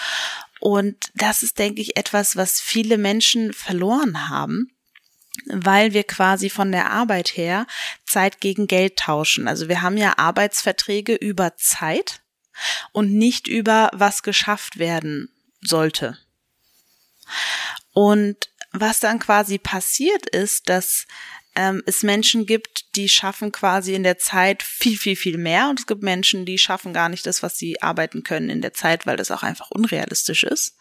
Und 0.60 1.12
das 1.16 1.44
ist, 1.44 1.60
denke 1.60 1.82
ich, 1.82 1.98
etwas, 1.98 2.36
was 2.36 2.60
viele 2.60 2.98
Menschen 2.98 3.54
verloren 3.54 4.30
haben. 4.30 4.72
weil 5.46 5.94
wir 5.94 6.04
quasi 6.04 6.50
von 6.50 6.72
der 6.72 6.90
Arbeit 6.90 7.38
her 7.38 7.68
Zeit 8.08 8.42
gegen 8.42 8.66
Geld 8.66 8.98
tauschen. 8.98 9.48
Also 9.48 9.70
wir 9.70 9.84
haben 9.84 9.96
ja 9.96 10.18
Arbeitsverträge 10.18 11.14
über 11.14 11.56
Zeit 11.58 12.22
und 12.92 13.14
nicht 13.14 13.48
über 13.48 13.92
was 13.94 14.24
geschafft 14.24 14.80
werden 14.80 15.30
sollte. 15.62 16.18
Und 17.94 18.50
was 18.72 19.00
dann 19.00 19.20
quasi 19.20 19.60
passiert 19.60 20.28
ist, 20.28 20.70
dass 20.70 21.06
ähm, 21.58 21.82
es 21.88 22.04
Menschen 22.04 22.46
gibt, 22.46 22.96
die 22.96 23.10
schaffen 23.10 23.52
quasi 23.52 23.96
in 23.96 24.04
der 24.04 24.20
Zeit 24.20 24.62
viel, 24.62 24.96
viel, 24.96 25.16
viel 25.16 25.40
mehr. 25.40 25.70
Und 25.70 25.80
es 25.80 25.88
gibt 25.88 26.04
Menschen, 26.04 26.46
die 26.46 26.60
schaffen 26.60 26.94
gar 26.94 27.10
nicht 27.10 27.26
das, 27.26 27.42
was 27.42 27.58
sie 27.58 27.82
arbeiten 27.82 28.22
können 28.22 28.52
in 28.52 28.62
der 28.62 28.74
Zeit, 28.74 29.08
weil 29.08 29.18
das 29.18 29.32
auch 29.32 29.42
einfach 29.42 29.72
unrealistisch 29.72 30.44
ist. 30.44 30.78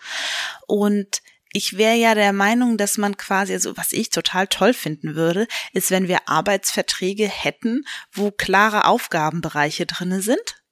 Und 0.66 1.22
ich 1.50 1.78
wäre 1.78 1.96
ja 1.96 2.14
der 2.14 2.34
Meinung, 2.34 2.76
dass 2.76 2.98
man 2.98 3.16
quasi, 3.16 3.54
also 3.54 3.74
was 3.78 3.92
ich 3.92 4.10
total 4.10 4.48
toll 4.48 4.74
finden 4.74 5.14
würde, 5.14 5.48
ist, 5.72 5.90
wenn 5.90 6.08
wir 6.08 6.28
Arbeitsverträge 6.28 7.26
hätten, 7.26 7.86
wo 8.12 8.30
klare 8.30 8.84
Aufgabenbereiche 8.84 9.86
drinne 9.86 10.20
sind 10.20 10.62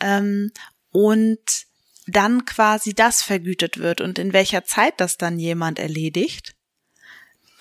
ähm, 0.00 0.52
und 0.90 1.40
dann 2.06 2.44
quasi 2.44 2.92
das 2.92 3.22
vergütet 3.22 3.78
wird 3.78 4.02
und 4.02 4.18
in 4.18 4.34
welcher 4.34 4.66
Zeit 4.66 5.00
das 5.00 5.16
dann 5.16 5.38
jemand 5.38 5.78
erledigt, 5.78 6.54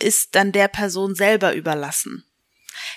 ist 0.04 0.36
dann 0.36 0.52
der 0.52 0.68
Person 0.68 1.16
selber 1.16 1.56
überlassen. 1.56 2.26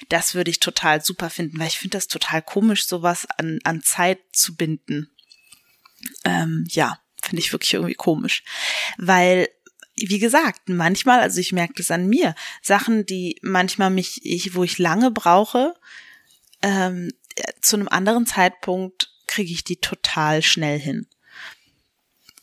Das 0.09 0.35
würde 0.35 0.51
ich 0.51 0.61
total 0.61 1.05
super 1.05 1.31
finden, 1.31 1.59
weil 1.59 1.69
ich 1.69 1.79
finde 1.79 1.97
das 1.97 2.09
total 2.09 2.43
komisch, 2.43 2.87
sowas 2.87 3.27
an, 3.39 3.61
an 3.65 3.83
Zeit 3.83 4.19
zu 4.33 4.57
binden. 4.57 5.11
Ähm, 6.25 6.67
ja. 6.71 7.01
Finde 7.23 7.41
ich 7.41 7.53
wirklich 7.53 7.75
irgendwie 7.75 7.95
komisch. 7.95 8.45
Weil, 8.99 9.49
wie 9.97 10.19
gesagt, 10.19 10.69
manchmal, 10.69 11.21
also 11.21 11.41
ich 11.41 11.53
merke 11.53 11.75
das 11.77 11.91
an 11.91 12.07
mir, 12.07 12.35
Sachen, 12.63 13.05
die 13.05 13.39
manchmal 13.43 13.91
mich, 13.91 14.25
ich, 14.25 14.55
wo 14.55 14.63
ich 14.63 14.79
lange 14.79 15.11
brauche, 15.11 15.75
ähm, 16.63 17.11
zu 17.61 17.77
einem 17.77 17.89
anderen 17.89 18.27
Zeitpunkt 18.27 19.11
kriege 19.27 19.53
ich 19.53 19.65
die 19.65 19.77
total 19.77 20.43
schnell 20.43 20.79
hin. 20.79 21.07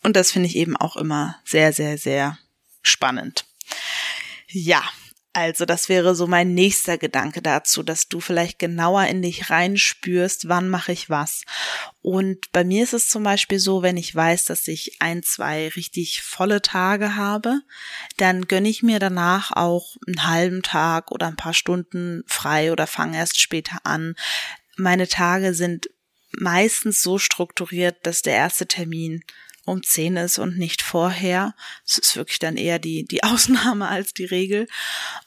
Und 0.02 0.16
das 0.16 0.32
finde 0.32 0.50
ich 0.50 0.58
eben 0.58 0.76
auch 0.76 0.98
immer 0.98 1.40
sehr, 1.46 1.72
sehr, 1.72 1.98
sehr 1.98 2.38
spannend. 2.82 3.46
Ja, 4.56 4.84
also 5.34 5.66
das 5.66 5.90
wäre 5.90 6.14
so 6.14 6.28
mein 6.28 6.54
nächster 6.54 7.00
Gedanke 7.00 7.42
dazu, 7.42 7.82
dass 7.82 8.08
du 8.08 8.20
vielleicht 8.20 8.60
genauer 8.60 9.06
in 9.06 9.24
dich 9.24 9.50
reinspürst, 9.50 10.48
wann 10.48 10.70
mache 10.70 10.92
ich 10.92 11.10
was. 11.10 11.42
Und 12.04 12.52
bei 12.52 12.64
mir 12.64 12.84
ist 12.84 12.94
es 12.94 13.10
zum 13.10 13.24
Beispiel 13.24 13.58
so, 13.58 13.82
wenn 13.82 13.98
ich 13.98 14.14
weiß, 14.14 14.46
dass 14.46 14.68
ich 14.68 15.02
ein, 15.02 15.24
zwei 15.24 15.70
richtig 15.70 16.22
volle 16.22 16.62
Tage 16.62 17.16
habe, 17.16 17.62
dann 18.18 18.48
gönne 18.48 18.70
ich 18.70 18.84
mir 18.84 19.00
danach 19.00 19.52
auch 19.52 19.98
einen 20.06 20.28
halben 20.28 20.62
Tag 20.62 21.12
oder 21.12 21.26
ein 21.26 21.36
paar 21.36 21.56
Stunden 21.56 22.24
frei 22.28 22.72
oder 22.72 22.86
fange 22.86 23.18
erst 23.18 23.40
später 23.40 23.80
an. 23.86 24.14
Meine 24.78 25.08
Tage 25.08 25.56
sind 25.56 25.90
meistens 26.32 27.02
so 27.02 27.18
strukturiert, 27.18 28.06
dass 28.06 28.22
der 28.22 28.36
erste 28.36 28.68
Termin 28.68 29.24
um 29.66 29.82
zehn 29.82 30.18
ist 30.18 30.40
und 30.40 30.58
nicht 30.58 30.82
vorher. 30.82 31.56
Das 31.86 31.98
ist 31.98 32.16
wirklich 32.18 32.40
dann 32.40 32.58
eher 32.58 32.80
die, 32.80 33.06
die 33.06 33.24
Ausnahme 33.24 33.88
als 33.88 34.14
die 34.14 34.26
Regel. 34.26 34.68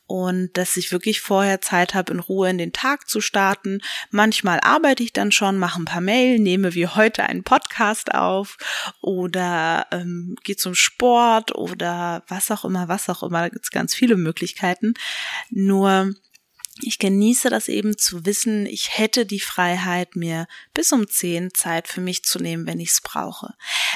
Und 0.09 0.57
dass 0.57 0.77
ich 0.77 0.93
wirklich 0.93 1.21
vorher 1.21 1.61
Zeit 1.61 1.95
habe, 1.95 2.13
in 2.13 2.21
Ruhe 2.21 2.49
in 2.49 2.59
den 2.59 2.73
Tag 2.73 3.09
zu 3.09 3.21
starten. 3.21 3.81
Manchmal 4.11 4.61
arbeite 4.61 5.03
ich 5.03 5.13
dann 5.13 5.33
schon, 5.33 5.59
mache 5.59 5.83
ein 5.83 5.85
paar 5.85 6.01
Mail, 6.01 6.39
nehme 6.39 6.75
wie 6.75 6.87
heute 6.87 7.25
einen 7.25 7.43
Podcast 7.43 8.15
auf 8.15 8.57
oder 9.01 9.87
ähm, 9.91 10.37
gehe 10.45 10.57
zum 10.57 10.77
Sport 10.77 11.57
oder 11.57 12.23
was 12.29 12.53
auch 12.53 12.65
immer, 12.65 12.87
was 12.87 13.09
auch 13.09 13.25
immer. 13.25 13.43
Da 13.43 13.49
gibt 13.49 13.65
es 13.65 13.71
ganz 13.73 13.95
viele 13.95 14.17
Möglichkeiten. 14.17 14.95
Nur 15.51 16.15
ich 16.83 16.99
genieße 16.99 17.49
das 17.49 17.69
eben 17.69 17.97
zu 17.97 18.27
wissen, 18.27 18.67
ich 18.67 18.99
hätte 18.99 19.25
die 19.25 19.41
Freiheit, 19.41 20.17
mir 20.17 20.47
bis 20.75 20.93
um 20.93 21.09
zehn 21.09 21.53
Zeit 21.55 21.89
für 21.89 22.01
mich 22.01 22.23
zu 22.25 22.39
nehmen, 22.39 22.67
wenn 22.67 22.81
ich 22.81 22.91
es 22.91 23.01
brauche. 23.01 23.55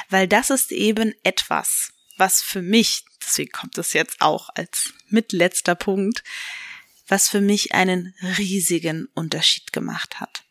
Weil 0.09 0.27
das 0.27 0.51
ist 0.51 0.73
eben 0.73 1.15
etwas, 1.23 1.93
was 2.17 2.43
für 2.43 2.63
mich, 2.63 3.05
deswegen 3.21 3.53
kommt 3.53 3.77
es 3.79 3.93
jetzt 3.93 4.21
auch 4.21 4.49
als 4.55 4.93
mitletzter 5.09 5.75
Punkt, 5.75 6.23
was 7.07 7.29
für 7.29 7.41
mich 7.41 7.75
einen 7.75 8.15
riesigen 8.39 9.09
Unterschied 9.15 9.73
gemacht 9.73 10.21
hat. 10.21 10.45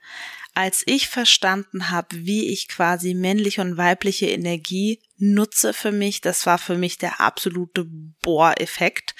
Als 0.54 0.84
ich 0.86 1.08
verstanden 1.08 1.90
habe, 1.90 2.26
wie 2.26 2.50
ich 2.50 2.68
quasi 2.68 3.14
männliche 3.14 3.62
und 3.62 3.78
weibliche 3.78 4.28
Energie 4.28 5.00
nutze 5.18 5.74
für 5.74 5.92
mich, 5.92 6.22
das 6.22 6.46
war 6.46 6.58
für 6.58 6.78
mich 6.78 6.98
der 6.98 7.22
absolute 7.22 7.86
Bohreffekt. 7.86 9.16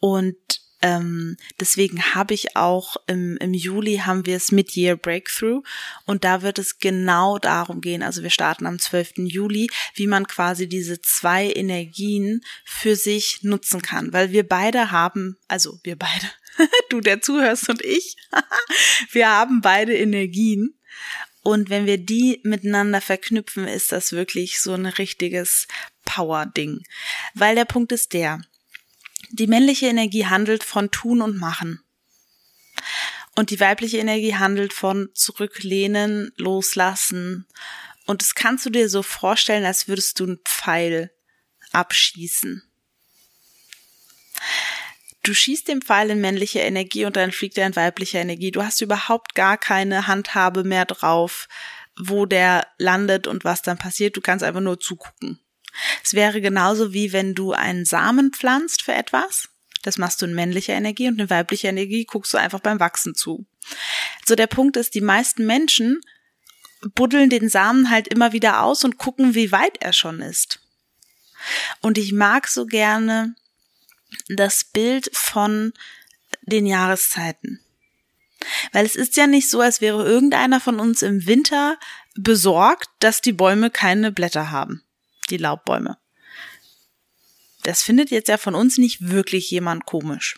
Und 0.00 0.36
ähm, 0.82 1.36
deswegen 1.58 2.14
habe 2.14 2.34
ich 2.34 2.56
auch 2.56 2.96
im, 3.06 3.36
im 3.38 3.54
Juli 3.54 3.98
haben 3.98 4.26
wir 4.26 4.36
es 4.36 4.50
Mid-Year 4.50 4.96
Breakthrough 4.96 5.62
und 6.06 6.24
da 6.24 6.42
wird 6.42 6.58
es 6.58 6.78
genau 6.78 7.38
darum 7.38 7.80
gehen, 7.80 8.02
also 8.02 8.22
wir 8.22 8.30
starten 8.30 8.66
am 8.66 8.78
12. 8.78 9.12
Juli, 9.18 9.68
wie 9.94 10.06
man 10.06 10.26
quasi 10.26 10.68
diese 10.68 11.00
zwei 11.00 11.52
Energien 11.52 12.42
für 12.64 12.96
sich 12.96 13.42
nutzen 13.42 13.82
kann, 13.82 14.12
weil 14.12 14.32
wir 14.32 14.46
beide 14.46 14.90
haben, 14.90 15.36
also 15.48 15.78
wir 15.82 15.96
beide, 15.96 16.30
du 16.88 17.00
der 17.00 17.20
zuhörst 17.20 17.68
und 17.68 17.84
ich, 17.84 18.16
wir 19.12 19.28
haben 19.28 19.60
beide 19.60 19.96
Energien 19.96 20.74
und 21.42 21.70
wenn 21.70 21.86
wir 21.86 21.98
die 21.98 22.40
miteinander 22.42 23.00
verknüpfen, 23.00 23.66
ist 23.66 23.92
das 23.92 24.12
wirklich 24.12 24.60
so 24.60 24.74
ein 24.74 24.86
richtiges 24.86 25.66
Power-Ding. 26.04 26.82
Weil 27.34 27.54
der 27.54 27.64
Punkt 27.64 27.92
ist 27.92 28.12
der, 28.12 28.40
die 29.28 29.46
männliche 29.46 29.86
Energie 29.86 30.26
handelt 30.26 30.64
von 30.64 30.90
tun 30.90 31.20
und 31.20 31.36
machen. 31.36 31.82
Und 33.36 33.50
die 33.50 33.60
weibliche 33.60 33.98
Energie 33.98 34.34
handelt 34.34 34.72
von 34.72 35.10
zurücklehnen, 35.14 36.32
loslassen. 36.36 37.46
Und 38.06 38.22
das 38.22 38.34
kannst 38.34 38.66
du 38.66 38.70
dir 38.70 38.88
so 38.88 39.02
vorstellen, 39.02 39.64
als 39.64 39.88
würdest 39.88 40.18
du 40.18 40.24
einen 40.24 40.40
Pfeil 40.44 41.12
abschießen. 41.72 42.62
Du 45.22 45.34
schießt 45.34 45.68
den 45.68 45.82
Pfeil 45.82 46.10
in 46.10 46.20
männliche 46.20 46.60
Energie 46.60 47.04
und 47.04 47.16
dann 47.16 47.30
fliegt 47.30 47.58
er 47.58 47.66
in 47.66 47.76
weibliche 47.76 48.18
Energie. 48.18 48.50
Du 48.50 48.62
hast 48.62 48.80
überhaupt 48.80 49.34
gar 49.34 49.58
keine 49.58 50.06
Handhabe 50.06 50.64
mehr 50.64 50.86
drauf, 50.86 51.46
wo 51.98 52.24
der 52.24 52.66
landet 52.78 53.26
und 53.26 53.44
was 53.44 53.62
dann 53.62 53.78
passiert. 53.78 54.16
Du 54.16 54.22
kannst 54.22 54.42
einfach 54.42 54.62
nur 54.62 54.80
zugucken. 54.80 55.38
Es 56.02 56.14
wäre 56.14 56.40
genauso 56.40 56.92
wie 56.92 57.12
wenn 57.12 57.34
du 57.34 57.52
einen 57.52 57.84
Samen 57.84 58.32
pflanzt 58.32 58.82
für 58.82 58.92
etwas. 58.92 59.48
Das 59.82 59.96
machst 59.96 60.20
du 60.20 60.26
in 60.26 60.34
männlicher 60.34 60.74
Energie 60.74 61.08
und 61.08 61.20
in 61.20 61.30
weiblicher 61.30 61.70
Energie 61.70 62.04
guckst 62.04 62.32
du 62.34 62.38
einfach 62.38 62.60
beim 62.60 62.80
Wachsen 62.80 63.14
zu. 63.14 63.46
So 64.26 64.34
der 64.34 64.46
Punkt 64.46 64.76
ist, 64.76 64.94
die 64.94 65.00
meisten 65.00 65.46
Menschen 65.46 66.00
buddeln 66.94 67.30
den 67.30 67.48
Samen 67.48 67.90
halt 67.90 68.08
immer 68.08 68.32
wieder 68.32 68.62
aus 68.62 68.84
und 68.84 68.98
gucken, 68.98 69.34
wie 69.34 69.52
weit 69.52 69.78
er 69.80 69.92
schon 69.92 70.20
ist. 70.20 70.60
Und 71.80 71.96
ich 71.96 72.12
mag 72.12 72.48
so 72.48 72.66
gerne 72.66 73.34
das 74.28 74.64
Bild 74.64 75.10
von 75.14 75.72
den 76.42 76.66
Jahreszeiten. 76.66 77.60
Weil 78.72 78.86
es 78.86 78.96
ist 78.96 79.16
ja 79.16 79.26
nicht 79.26 79.50
so, 79.50 79.60
als 79.60 79.80
wäre 79.80 80.04
irgendeiner 80.04 80.60
von 80.60 80.80
uns 80.80 81.02
im 81.02 81.26
Winter 81.26 81.78
besorgt, 82.14 82.88
dass 82.98 83.20
die 83.20 83.32
Bäume 83.32 83.70
keine 83.70 84.12
Blätter 84.12 84.50
haben 84.50 84.82
die 85.30 85.36
Laubbäume. 85.36 85.98
Das 87.62 87.82
findet 87.82 88.10
jetzt 88.10 88.28
ja 88.28 88.38
von 88.38 88.54
uns 88.54 88.78
nicht 88.78 89.10
wirklich 89.10 89.50
jemand 89.50 89.86
komisch. 89.86 90.36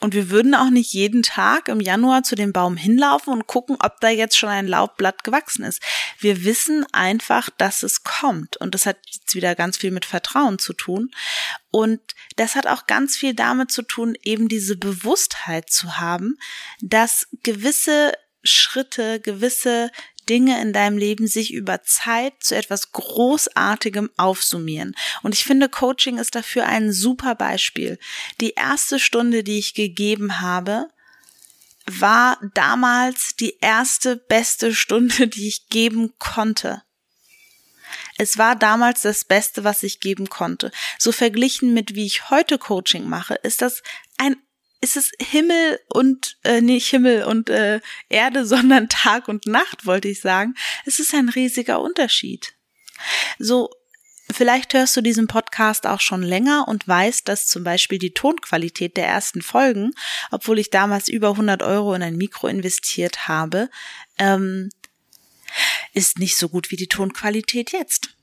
Und 0.00 0.14
wir 0.14 0.30
würden 0.30 0.54
auch 0.54 0.70
nicht 0.70 0.92
jeden 0.92 1.22
Tag 1.22 1.68
im 1.68 1.80
Januar 1.80 2.22
zu 2.22 2.34
dem 2.34 2.52
Baum 2.52 2.76
hinlaufen 2.76 3.32
und 3.32 3.46
gucken, 3.46 3.76
ob 3.80 4.00
da 4.00 4.08
jetzt 4.08 4.36
schon 4.36 4.50
ein 4.50 4.66
Laubblatt 4.66 5.24
gewachsen 5.24 5.64
ist. 5.64 5.82
Wir 6.18 6.44
wissen 6.44 6.86
einfach, 6.92 7.50
dass 7.50 7.82
es 7.82 8.04
kommt. 8.04 8.56
Und 8.58 8.74
das 8.74 8.86
hat 8.86 8.98
jetzt 9.06 9.34
wieder 9.34 9.54
ganz 9.54 9.78
viel 9.78 9.90
mit 9.90 10.04
Vertrauen 10.04 10.58
zu 10.58 10.74
tun. 10.74 11.10
Und 11.70 12.00
das 12.36 12.54
hat 12.54 12.66
auch 12.66 12.86
ganz 12.86 13.16
viel 13.16 13.34
damit 13.34 13.72
zu 13.72 13.82
tun, 13.82 14.16
eben 14.22 14.48
diese 14.48 14.76
Bewusstheit 14.76 15.70
zu 15.70 15.96
haben, 15.96 16.36
dass 16.80 17.26
gewisse 17.42 18.12
Schritte, 18.42 19.20
gewisse 19.20 19.90
Dinge 20.28 20.60
in 20.60 20.72
deinem 20.72 20.98
Leben 20.98 21.26
sich 21.26 21.52
über 21.52 21.82
Zeit 21.82 22.34
zu 22.40 22.56
etwas 22.56 22.92
Großartigem 22.92 24.10
aufsummieren. 24.16 24.94
Und 25.22 25.34
ich 25.34 25.44
finde, 25.44 25.68
Coaching 25.68 26.18
ist 26.18 26.34
dafür 26.34 26.66
ein 26.66 26.92
super 26.92 27.34
Beispiel. 27.34 27.98
Die 28.40 28.54
erste 28.54 28.98
Stunde, 28.98 29.44
die 29.44 29.58
ich 29.58 29.74
gegeben 29.74 30.40
habe, 30.40 30.88
war 31.86 32.38
damals 32.54 33.36
die 33.36 33.56
erste 33.60 34.16
beste 34.16 34.74
Stunde, 34.74 35.28
die 35.28 35.48
ich 35.48 35.68
geben 35.68 36.12
konnte. 36.18 36.82
Es 38.16 38.38
war 38.38 38.56
damals 38.56 39.02
das 39.02 39.24
Beste, 39.24 39.64
was 39.64 39.82
ich 39.82 40.00
geben 40.00 40.28
konnte. 40.28 40.70
So 40.98 41.12
verglichen 41.12 41.74
mit 41.74 41.94
wie 41.94 42.06
ich 42.06 42.30
heute 42.30 42.58
Coaching 42.58 43.08
mache, 43.08 43.34
ist 43.34 43.62
das 43.62 43.82
ist 44.84 44.96
es 44.96 45.12
Himmel 45.18 45.80
und 45.88 46.36
äh, 46.44 46.60
nicht 46.60 46.88
Himmel 46.88 47.24
und 47.24 47.48
äh, 47.48 47.80
Erde, 48.08 48.44
sondern 48.54 48.88
Tag 48.88 49.28
und 49.28 49.46
Nacht, 49.46 49.86
wollte 49.86 50.08
ich 50.08 50.20
sagen. 50.20 50.54
Es 50.84 50.98
ist 50.98 51.14
ein 51.14 51.28
riesiger 51.28 51.80
Unterschied. 51.80 52.54
So 53.38 53.70
Vielleicht 54.30 54.72
hörst 54.72 54.96
du 54.96 55.02
diesen 55.02 55.26
Podcast 55.26 55.86
auch 55.86 56.00
schon 56.00 56.22
länger 56.22 56.66
und 56.66 56.88
weißt, 56.88 57.28
dass 57.28 57.46
zum 57.46 57.62
Beispiel 57.62 57.98
die 57.98 58.14
Tonqualität 58.14 58.96
der 58.96 59.06
ersten 59.06 59.42
Folgen, 59.42 59.92
obwohl 60.30 60.58
ich 60.58 60.70
damals 60.70 61.10
über 61.10 61.28
100 61.30 61.62
Euro 61.62 61.92
in 61.92 62.02
ein 62.02 62.16
Mikro 62.16 62.48
investiert 62.48 63.28
habe, 63.28 63.68
ähm, 64.18 64.70
ist 65.92 66.18
nicht 66.18 66.38
so 66.38 66.48
gut 66.48 66.70
wie 66.70 66.76
die 66.76 66.88
Tonqualität 66.88 67.72
jetzt. 67.72 68.16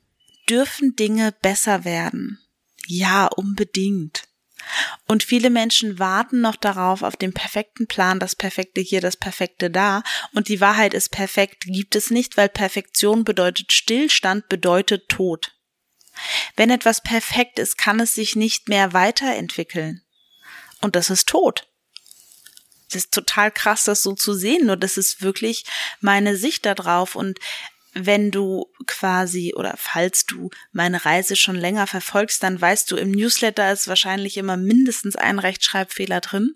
Dürfen 0.49 0.95
Dinge 0.95 1.33
besser 1.39 1.85
werden? 1.85 2.39
Ja, 2.87 3.27
unbedingt. 3.27 4.23
Und 5.07 5.23
viele 5.23 5.49
Menschen 5.49 5.99
warten 5.99 6.41
noch 6.41 6.55
darauf, 6.55 7.01
auf 7.01 7.15
den 7.15 7.33
perfekten 7.33 7.87
Plan, 7.87 8.19
das 8.19 8.35
Perfekte 8.35 8.81
hier, 8.81 9.01
das 9.01 9.17
Perfekte 9.17 9.69
da. 9.69 10.03
Und 10.33 10.47
die 10.47 10.61
Wahrheit 10.61 10.93
ist 10.93 11.09
perfekt, 11.09 11.65
gibt 11.65 11.95
es 11.95 12.09
nicht, 12.09 12.37
weil 12.37 12.49
Perfektion 12.49 13.23
bedeutet 13.23 13.73
Stillstand, 13.73 14.49
bedeutet 14.49 15.09
Tod. 15.09 15.53
Wenn 16.55 16.69
etwas 16.69 17.01
perfekt 17.01 17.59
ist, 17.59 17.77
kann 17.77 17.99
es 17.99 18.13
sich 18.13 18.35
nicht 18.35 18.69
mehr 18.69 18.93
weiterentwickeln. 18.93 20.03
Und 20.81 20.95
das 20.95 21.09
ist 21.09 21.27
tot. 21.27 21.67
Das 22.89 23.03
ist 23.03 23.13
total 23.13 23.51
krass, 23.51 23.85
das 23.85 24.03
so 24.03 24.13
zu 24.13 24.33
sehen, 24.33 24.65
nur 24.67 24.75
das 24.75 24.97
ist 24.97 25.21
wirklich 25.21 25.65
meine 26.01 26.35
Sicht 26.35 26.65
darauf. 26.65 27.15
Und 27.15 27.39
wenn 27.93 28.31
du 28.31 28.71
quasi 28.87 29.53
oder 29.55 29.75
falls 29.77 30.25
du 30.25 30.49
meine 30.71 31.05
Reise 31.05 31.35
schon 31.35 31.55
länger 31.55 31.87
verfolgst, 31.87 32.43
dann 32.43 32.59
weißt 32.59 32.89
du, 32.91 32.97
im 32.97 33.11
Newsletter 33.11 33.71
ist 33.71 33.87
wahrscheinlich 33.87 34.37
immer 34.37 34.57
mindestens 34.57 35.15
ein 35.15 35.39
Rechtschreibfehler 35.39 36.21
drin. 36.21 36.55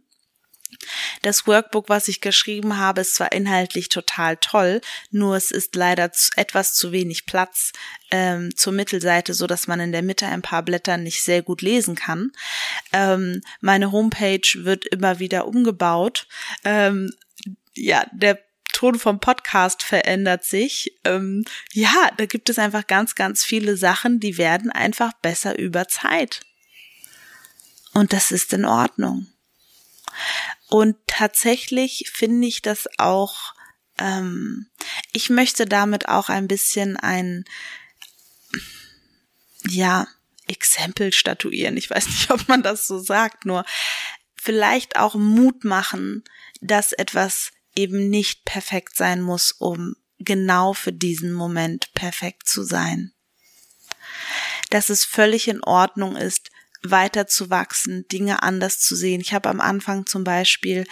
Das 1.22 1.48
Workbook, 1.48 1.90
was 1.90 2.08
ich 2.08 2.22
geschrieben 2.22 2.78
habe, 2.78 3.02
ist 3.02 3.16
zwar 3.16 3.32
inhaltlich 3.32 3.90
total 3.90 4.38
toll, 4.38 4.82
nur 5.12 5.36
es 5.36 5.52
ist 5.52 5.76
leider 5.76 6.12
zu, 6.12 6.32
etwas 6.36 6.74
zu 6.74 6.92
wenig 6.92 7.26
Platz 7.26 7.72
ähm, 8.12 8.56
zur 8.56 8.74
Mittelseite, 8.74 9.34
so 9.34 9.48
dass 9.48 9.68
man 9.68 9.80
in 9.80 9.92
der 9.92 10.02
Mitte 10.02 10.26
ein 10.26 10.42
paar 10.42 10.64
Blätter 10.64 10.98
nicht 10.98 11.24
sehr 11.24 11.42
gut 11.42 11.62
lesen 11.62 11.96
kann. 11.96 12.32
Ähm, 12.92 13.42
meine 13.62 13.92
Homepage 13.92 14.48
wird 14.56 14.86
immer 14.86 15.20
wieder 15.20 15.48
umgebaut. 15.48 16.28
Ähm, 16.64 17.12
ja, 17.74 18.06
der 18.12 18.40
Ton 18.76 19.00
vom 19.00 19.22
Podcast 19.22 19.84
verändert 19.84 20.44
sich. 20.44 20.98
Ähm, 21.06 21.46
ja, 21.72 22.12
da 22.18 22.26
gibt 22.26 22.50
es 22.50 22.60
einfach 22.60 22.86
ganz, 22.88 23.16
ganz 23.16 23.42
viele 23.42 23.78
Sachen, 23.78 24.20
die 24.20 24.38
werden 24.38 24.70
einfach 24.70 25.14
besser 25.22 25.58
über 25.58 25.88
Zeit. 25.88 26.42
Und 27.94 28.12
das 28.12 28.32
ist 28.32 28.52
in 28.52 28.66
Ordnung. 28.66 29.28
Und 30.68 30.98
tatsächlich 31.08 32.12
finde 32.14 32.48
ich 32.48 32.62
das 32.62 32.90
auch, 32.98 33.54
ähm, 33.98 34.68
ich 35.14 35.30
möchte 35.30 35.66
damit 35.66 36.10
auch 36.10 36.28
ein 36.28 36.50
bisschen 36.50 36.98
ein, 36.98 37.46
ja, 39.70 40.06
Exempel 40.48 41.14
statuieren. 41.14 41.78
Ich 41.78 41.90
weiß 41.90 42.08
nicht, 42.08 42.30
ob 42.30 42.50
man 42.50 42.62
das 42.62 42.88
so 42.88 43.00
sagt, 43.00 43.46
nur 43.46 43.64
vielleicht 44.36 44.98
auch 44.98 45.16
Mut 45.16 45.64
machen, 45.64 46.26
dass 46.60 46.92
etwas 46.92 47.54
eben 47.76 48.10
nicht 48.10 48.46
perfekt 48.46 48.96
sein 48.96 49.22
muss, 49.22 49.52
um 49.52 49.96
genau 50.20 50.74
für 50.74 50.94
diesen 50.94 51.34
Moment 51.34 51.94
perfekt 51.94 52.48
zu 52.48 52.64
sein. 52.64 53.14
Dass 54.70 54.90
es 54.90 55.06
völlig 55.06 55.48
in 55.48 55.64
Ordnung 55.64 56.16
ist, 56.16 56.52
weiter 56.84 57.28
zu 57.28 57.50
wachsen, 57.50 58.08
Dinge 58.08 58.44
anders 58.44 58.80
zu 58.80 58.96
sehen. 58.96 59.22
Ich 59.22 59.34
habe 59.34 59.50
am 59.50 59.60
Anfang 59.60 60.06
zum 60.06 60.24
Beispiel 60.24 60.86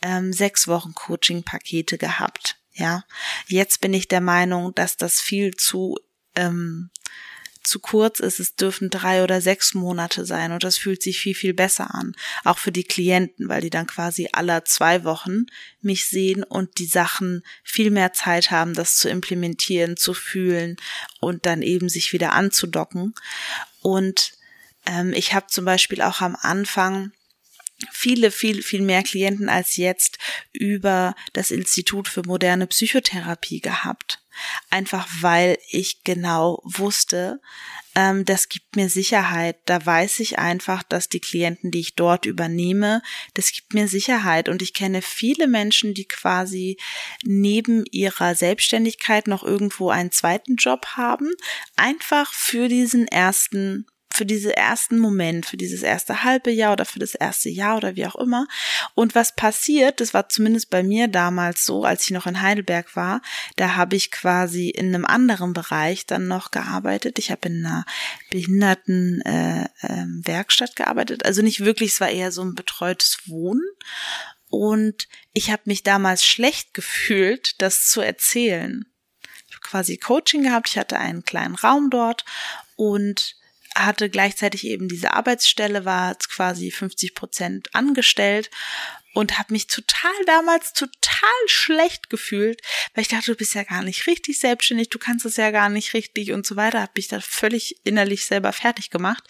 ähm, 0.00 0.32
sechs 0.32 0.68
Wochen 0.68 0.94
Coaching-Pakete 0.94 1.98
gehabt. 1.98 2.56
Ja, 2.72 3.04
jetzt 3.48 3.80
bin 3.80 3.92
ich 3.92 4.08
der 4.08 4.20
Meinung, 4.20 4.74
dass 4.74 4.96
das 4.96 5.20
viel 5.20 5.54
zu 5.56 5.96
ähm, 6.36 6.90
zu 7.70 7.78
kurz 7.78 8.18
ist, 8.18 8.40
es 8.40 8.56
dürfen 8.56 8.90
drei 8.90 9.22
oder 9.22 9.40
sechs 9.40 9.74
Monate 9.74 10.26
sein 10.26 10.50
und 10.50 10.64
das 10.64 10.76
fühlt 10.76 11.02
sich 11.02 11.20
viel, 11.20 11.36
viel 11.36 11.54
besser 11.54 11.94
an. 11.94 12.16
Auch 12.44 12.58
für 12.58 12.72
die 12.72 12.82
Klienten, 12.82 13.48
weil 13.48 13.60
die 13.60 13.70
dann 13.70 13.86
quasi 13.86 14.28
aller 14.32 14.64
zwei 14.64 15.04
Wochen 15.04 15.46
mich 15.80 16.08
sehen 16.08 16.42
und 16.42 16.78
die 16.78 16.86
Sachen 16.86 17.44
viel 17.62 17.92
mehr 17.92 18.12
Zeit 18.12 18.50
haben, 18.50 18.74
das 18.74 18.96
zu 18.96 19.08
implementieren, 19.08 19.96
zu 19.96 20.14
fühlen 20.14 20.76
und 21.20 21.46
dann 21.46 21.62
eben 21.62 21.88
sich 21.88 22.12
wieder 22.12 22.32
anzudocken. 22.32 23.14
Und 23.82 24.32
ähm, 24.84 25.12
ich 25.12 25.32
habe 25.32 25.46
zum 25.46 25.64
Beispiel 25.64 26.02
auch 26.02 26.20
am 26.22 26.36
Anfang 26.40 27.12
viele, 27.92 28.32
viel, 28.32 28.64
viel 28.64 28.82
mehr 28.82 29.04
Klienten 29.04 29.48
als 29.48 29.76
jetzt 29.76 30.18
über 30.52 31.14
das 31.34 31.52
Institut 31.52 32.08
für 32.08 32.26
moderne 32.26 32.66
Psychotherapie 32.66 33.60
gehabt. 33.60 34.19
Einfach 34.70 35.08
weil 35.20 35.58
ich 35.70 36.04
genau 36.04 36.62
wusste, 36.64 37.40
ähm, 37.94 38.24
das 38.24 38.48
gibt 38.48 38.76
mir 38.76 38.88
Sicherheit. 38.88 39.56
Da 39.66 39.84
weiß 39.84 40.20
ich 40.20 40.38
einfach, 40.38 40.82
dass 40.82 41.08
die 41.08 41.20
Klienten, 41.20 41.70
die 41.70 41.80
ich 41.80 41.96
dort 41.96 42.26
übernehme, 42.26 43.02
das 43.34 43.52
gibt 43.52 43.74
mir 43.74 43.88
Sicherheit. 43.88 44.48
Und 44.48 44.62
ich 44.62 44.74
kenne 44.74 45.02
viele 45.02 45.46
Menschen, 45.46 45.94
die 45.94 46.06
quasi 46.06 46.76
neben 47.24 47.84
ihrer 47.90 48.34
Selbstständigkeit 48.34 49.26
noch 49.26 49.42
irgendwo 49.42 49.90
einen 49.90 50.12
zweiten 50.12 50.56
Job 50.56 50.86
haben, 50.96 51.30
einfach 51.76 52.32
für 52.32 52.68
diesen 52.68 53.08
ersten 53.08 53.86
für 54.12 54.26
diesen 54.26 54.50
ersten 54.50 54.98
Moment, 54.98 55.46
für 55.46 55.56
dieses 55.56 55.82
erste 55.82 56.24
halbe 56.24 56.50
Jahr 56.50 56.72
oder 56.72 56.84
für 56.84 56.98
das 56.98 57.14
erste 57.14 57.48
Jahr 57.48 57.76
oder 57.76 57.96
wie 57.96 58.06
auch 58.06 58.16
immer. 58.16 58.46
Und 58.94 59.14
was 59.14 59.34
passiert, 59.34 60.00
das 60.00 60.12
war 60.14 60.28
zumindest 60.28 60.70
bei 60.70 60.82
mir 60.82 61.08
damals 61.08 61.64
so, 61.64 61.84
als 61.84 62.04
ich 62.04 62.10
noch 62.10 62.26
in 62.26 62.42
Heidelberg 62.42 62.96
war, 62.96 63.22
da 63.56 63.76
habe 63.76 63.96
ich 63.96 64.10
quasi 64.10 64.68
in 64.68 64.94
einem 64.94 65.06
anderen 65.06 65.52
Bereich 65.52 66.06
dann 66.06 66.28
noch 66.28 66.50
gearbeitet. 66.50 67.18
Ich 67.18 67.30
habe 67.30 67.48
in 67.48 67.64
einer 67.64 67.84
behinderten 68.30 69.22
äh, 69.22 69.64
äh, 69.64 70.04
Werkstatt 70.24 70.76
gearbeitet. 70.76 71.24
Also 71.24 71.42
nicht 71.42 71.64
wirklich, 71.64 71.92
es 71.92 72.00
war 72.00 72.10
eher 72.10 72.32
so 72.32 72.42
ein 72.42 72.54
betreutes 72.54 73.20
Wohnen. 73.26 73.64
Und 74.48 75.06
ich 75.32 75.52
habe 75.52 75.62
mich 75.66 75.84
damals 75.84 76.24
schlecht 76.24 76.74
gefühlt, 76.74 77.62
das 77.62 77.86
zu 77.86 78.00
erzählen. 78.00 78.84
Ich 79.48 79.54
habe 79.54 79.62
quasi 79.62 79.96
Coaching 79.96 80.42
gehabt, 80.42 80.68
ich 80.68 80.78
hatte 80.78 80.98
einen 80.98 81.24
kleinen 81.24 81.54
Raum 81.54 81.90
dort 81.90 82.24
und 82.74 83.36
hatte 83.74 84.10
gleichzeitig 84.10 84.66
eben 84.66 84.88
diese 84.88 85.12
Arbeitsstelle, 85.12 85.84
war 85.84 86.14
quasi 86.16 86.70
50 86.70 87.14
Prozent 87.14 87.74
angestellt 87.74 88.50
und 89.12 89.38
habe 89.38 89.52
mich 89.52 89.66
total 89.66 90.12
damals 90.26 90.72
total 90.72 91.00
schlecht 91.46 92.10
gefühlt, 92.10 92.62
weil 92.94 93.02
ich 93.02 93.08
dachte, 93.08 93.32
du 93.32 93.36
bist 93.36 93.54
ja 93.54 93.64
gar 93.64 93.82
nicht 93.82 94.06
richtig 94.06 94.38
selbstständig, 94.38 94.88
du 94.90 94.98
kannst 94.98 95.26
es 95.26 95.36
ja 95.36 95.50
gar 95.50 95.68
nicht 95.68 95.94
richtig 95.94 96.32
und 96.32 96.46
so 96.46 96.56
weiter, 96.56 96.80
habe 96.80 96.92
mich 96.96 97.08
da 97.08 97.20
völlig 97.20 97.76
innerlich 97.84 98.26
selber 98.26 98.52
fertig 98.52 98.90
gemacht 98.90 99.24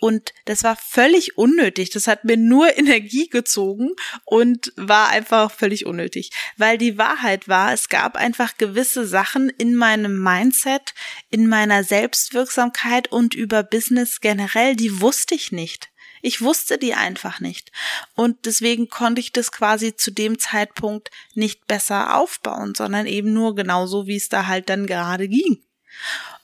und 0.00 0.32
das 0.46 0.64
war 0.64 0.76
völlig 0.76 1.36
unnötig, 1.36 1.90
das 1.90 2.06
hat 2.06 2.24
mir 2.24 2.38
nur 2.38 2.76
Energie 2.78 3.28
gezogen 3.28 3.90
und 4.24 4.72
war 4.76 5.10
einfach 5.10 5.50
völlig 5.50 5.84
unnötig, 5.84 6.30
weil 6.56 6.78
die 6.78 6.96
Wahrheit 6.96 7.46
war, 7.46 7.72
es 7.72 7.88
gab 7.90 8.16
einfach 8.16 8.56
gewisse 8.56 9.06
Sachen 9.06 9.50
in 9.50 9.74
meinem 9.74 10.22
Mindset, 10.22 10.94
in 11.30 11.46
meiner 11.46 11.84
Selbstwirksamkeit 11.84 13.12
und 13.12 13.34
über 13.34 13.62
Business 13.62 14.20
generell, 14.20 14.74
die 14.76 15.00
wusste 15.00 15.34
ich 15.34 15.52
nicht. 15.52 15.89
Ich 16.22 16.40
wusste 16.42 16.78
die 16.78 16.94
einfach 16.94 17.40
nicht. 17.40 17.72
Und 18.14 18.46
deswegen 18.46 18.88
konnte 18.88 19.20
ich 19.20 19.32
das 19.32 19.52
quasi 19.52 19.96
zu 19.96 20.10
dem 20.10 20.38
Zeitpunkt 20.38 21.10
nicht 21.34 21.66
besser 21.66 22.16
aufbauen, 22.16 22.74
sondern 22.74 23.06
eben 23.06 23.32
nur 23.32 23.54
genauso, 23.54 24.06
wie 24.06 24.16
es 24.16 24.28
da 24.28 24.46
halt 24.46 24.68
dann 24.68 24.86
gerade 24.86 25.28
ging. 25.28 25.62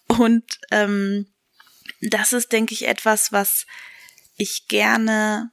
Und 0.07 0.45
ähm, 0.71 1.27
das 2.01 2.33
ist, 2.33 2.53
denke 2.53 2.75
ich, 2.75 2.87
etwas, 2.87 3.33
was 3.33 3.67
ich 4.37 4.69
gerne 4.69 5.51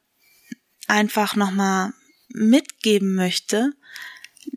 einfach 0.88 1.36
nochmal 1.36 1.94
mitgeben 2.30 3.16
möchte, 3.16 3.74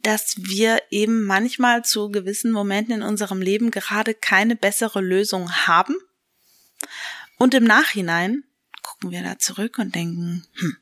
dass 0.03 0.35
wir 0.39 0.83
eben 0.91 1.25
manchmal 1.25 1.85
zu 1.85 2.11
gewissen 2.11 2.51
Momenten 2.51 2.95
in 2.95 3.03
unserem 3.03 3.41
Leben 3.41 3.71
gerade 3.71 4.15
keine 4.15 4.57
bessere 4.57 5.01
Lösung 5.01 5.51
haben 5.67 5.95
und 7.39 7.55
im 7.55 7.65
Nachhinein 7.65 8.45
gucken 9.01 9.11
wir 9.11 9.23
da 9.23 9.39
zurück 9.39 9.79
und 9.79 9.95
denken, 9.95 10.47
hm, 10.55 10.77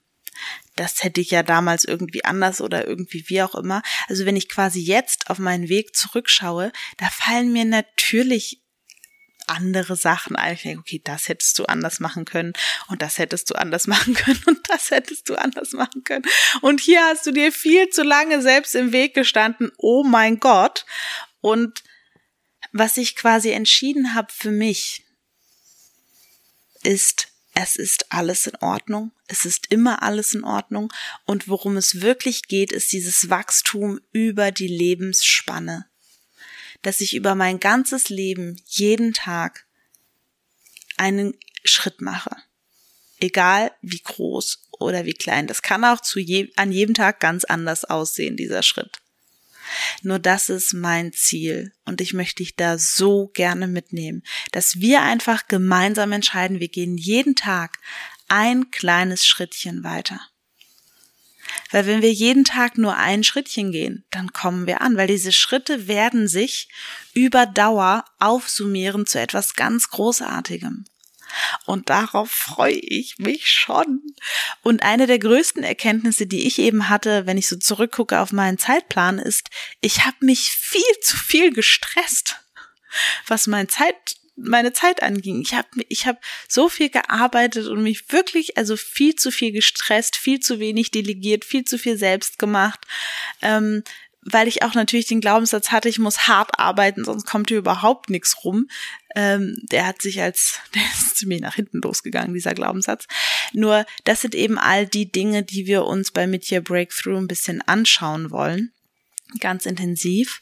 das 0.77 1.03
hätte 1.03 1.21
ich 1.21 1.31
ja 1.31 1.43
damals 1.43 1.85
irgendwie 1.85 2.25
anders 2.25 2.61
oder 2.61 2.87
irgendwie 2.87 3.29
wie 3.29 3.43
auch 3.43 3.55
immer. 3.55 3.83
Also 4.09 4.27
wenn 4.27 4.37
ich 4.37 4.49
quasi 4.49 4.81
jetzt 4.81 5.31
auf 5.31 5.39
meinen 5.39 5.69
Weg 5.69 5.95
zurückschaue, 5.95 6.73
da 6.97 7.07
fallen 7.07 7.53
mir 7.53 7.65
natürlich 7.65 8.61
andere 9.47 9.95
Sachen 9.95 10.37
ein. 10.37 10.55
Ich 10.55 10.63
denke, 10.63 10.81
okay, 10.81 11.01
das 11.05 11.29
hättest 11.29 11.59
du 11.59 11.67
anders 11.67 12.01
machen 12.01 12.25
können 12.25 12.55
und 12.89 13.03
das 13.03 13.19
hättest 13.19 13.51
du 13.51 13.55
anders 13.55 13.87
machen 13.89 14.15
können 14.15 14.43
und 14.47 14.69
das 14.69 14.91
hättest 14.91 15.29
du 15.29 15.37
anders 15.37 15.73
machen 15.73 16.03
können. 16.05 16.25
Und 16.63 16.81
hier 16.81 17.05
hast 17.05 17.27
du 17.27 17.31
dir 17.31 17.53
viel 17.53 17.89
zu 17.91 18.03
lange 18.03 18.43
selbst 18.43 18.75
im 18.75 18.93
Weg 18.93 19.15
gestanden. 19.15 19.71
Oh 19.77 20.03
mein 20.03 20.41
Gott. 20.41 20.87
Und 21.41 21.85
was 22.73 22.97
ich 22.97 23.17
quasi 23.17 23.51
entschieden 23.51 24.15
habe 24.15 24.33
für 24.33 24.51
mich, 24.51 25.05
ist, 26.83 27.29
es 27.55 27.77
ist 27.77 28.13
alles 28.13 28.49
in 28.49 28.57
Ordnung, 28.57 29.13
es 29.29 29.45
ist 29.45 29.71
immer 29.71 30.03
alles 30.03 30.35
in 30.35 30.45
Ordnung 30.45 30.93
und 31.25 31.49
worum 31.49 31.77
es 31.77 32.01
wirklich 32.01 32.43
geht, 32.49 32.73
ist 32.73 32.93
dieses 32.93 33.31
Wachstum 33.31 34.01
über 34.13 34.51
die 34.51 34.67
Lebensspanne, 34.67 35.87
dass 36.83 37.01
ich 37.01 37.15
über 37.15 37.37
mein 37.37 37.61
ganzes 37.61 38.09
Leben 38.09 38.61
jeden 38.67 39.13
Tag 39.13 39.67
einen 40.97 41.35
Schritt 41.65 42.01
mache. 42.01 42.37
Egal 43.21 43.71
wie 43.81 44.01
groß 44.03 44.69
oder 44.73 45.05
wie 45.05 45.15
klein. 45.15 45.47
Das 45.47 45.63
kann 45.63 45.85
auch 45.85 46.01
zu 46.01 46.19
je, 46.19 46.51
an 46.57 46.73
jedem 46.73 46.95
Tag 46.95 47.21
ganz 47.21 47.45
anders 47.45 47.85
aussehen, 47.85 48.37
dieser 48.37 48.63
Schritt. 48.63 49.01
Nur 50.03 50.19
das 50.19 50.49
ist 50.49 50.75
mein 50.75 51.13
Ziel 51.13 51.73
und 51.85 52.01
ich 52.01 52.15
möchte 52.15 52.43
dich 52.43 52.57
da 52.57 52.79
so 52.79 53.29
gerne 53.29 53.67
mitnehmen, 53.67 54.23
dass 54.53 54.81
wir 54.81 55.03
einfach 55.03 55.49
gemeinsam 55.49 56.13
entscheiden, 56.13 56.61
wir 56.61 56.69
gehen 56.69 56.97
jeden 56.97 57.37
Tag 57.37 57.79
ein 58.29 58.71
kleines 58.71 59.27
Schrittchen 59.27 59.85
weiter. 59.85 60.21
Weil 61.71 61.87
wenn 61.87 62.03
wir 62.03 62.13
jeden 62.13 62.45
Tag 62.45 62.79
nur 62.79 62.97
ein 62.97 63.23
Schrittchen 63.23 63.71
gehen, 63.71 64.05
dann 64.11 64.33
kommen 64.33 64.67
wir 64.67 64.81
an, 64.81 64.97
weil 64.97 65.07
diese 65.07 65.33
Schritte 65.33 65.89
werden 65.89 66.27
sich 66.29 66.69
über 67.13 67.47
Dauer 67.47 68.05
aufsummieren 68.19 69.07
zu 69.07 69.21
etwas 69.21 69.55
ganz 69.55 69.91
Großartigem. 69.91 70.85
Und 71.67 71.91
darauf 71.91 72.31
freue 72.31 72.75
ich 72.75 73.19
mich 73.19 73.49
schon. 73.49 74.03
Und 74.63 74.83
eine 74.83 75.07
der 75.07 75.19
größten 75.19 75.63
Erkenntnisse, 75.63 76.27
die 76.27 76.47
ich 76.47 76.59
eben 76.59 76.89
hatte, 76.89 77.27
wenn 77.27 77.39
ich 77.39 77.49
so 77.49 77.57
zurückgucke 77.57 78.21
auf 78.21 78.33
meinen 78.33 78.59
Zeitplan, 78.59 79.19
ist, 79.19 79.51
ich 79.81 80.05
habe 80.05 80.17
mich 80.21 80.51
viel 80.51 80.83
zu 81.03 81.17
viel 81.17 81.53
gestresst, 81.53 82.41
was 83.27 83.47
mein 83.47 83.69
Zeit 83.69 84.17
meine 84.37 84.73
Zeit 84.73 85.03
anging. 85.03 85.41
Ich 85.41 85.55
habe 85.55 85.69
ich 85.89 86.07
hab 86.07 86.21
so 86.49 86.69
viel 86.69 86.91
gearbeitet 86.91 87.69
und 87.69 87.83
mich 87.83 88.11
wirklich, 88.11 88.57
also 88.57 88.77
viel 88.77 89.15
zu 89.15 89.31
viel 89.31 89.53
gestresst, 89.53 90.17
viel 90.17 90.41
zu 90.41 90.59
wenig 90.59 90.91
delegiert, 90.91 91.45
viel 91.45 91.65
zu 91.65 91.79
viel 91.79 91.97
selbst 91.97 92.39
gemacht. 92.39 92.81
Ähm, 93.43 93.85
weil 94.25 94.49
ich 94.49 94.63
auch 94.63 94.75
natürlich 94.75 95.07
den 95.07 95.21
Glaubenssatz 95.21 95.71
hatte, 95.71 95.89
ich 95.89 95.99
muss 95.99 96.27
hart 96.29 96.59
arbeiten, 96.59 97.05
sonst 97.05 97.27
kommt 97.27 97.49
hier 97.49 97.59
überhaupt 97.59 98.11
nichts 98.11 98.45
rum. 98.45 98.69
Ähm, 99.15 99.57
der 99.71 99.87
hat 99.87 100.03
sich 100.03 100.21
als, 100.21 100.61
der 100.75 100.83
ist 100.83 101.17
ziemlich 101.17 101.41
nach 101.41 101.55
hinten 101.55 101.81
losgegangen, 101.81 102.35
dieser 102.35 102.55
Glaubenssatz. 102.55 103.07
Nur, 103.53 103.85
das 104.05 104.21
sind 104.21 104.35
eben 104.35 104.59
all 104.59 104.87
die 104.87 105.11
Dinge, 105.11 105.43
die 105.43 105.67
wir 105.67 105.85
uns 105.85 106.11
bei 106.11 106.27
Midyear 106.27 106.63
Breakthrough 106.63 107.19
ein 107.19 107.29
bisschen 107.29 107.63
anschauen 107.63 108.31
wollen. 108.31 108.73
Ganz 109.41 109.67
intensiv. 109.67 110.41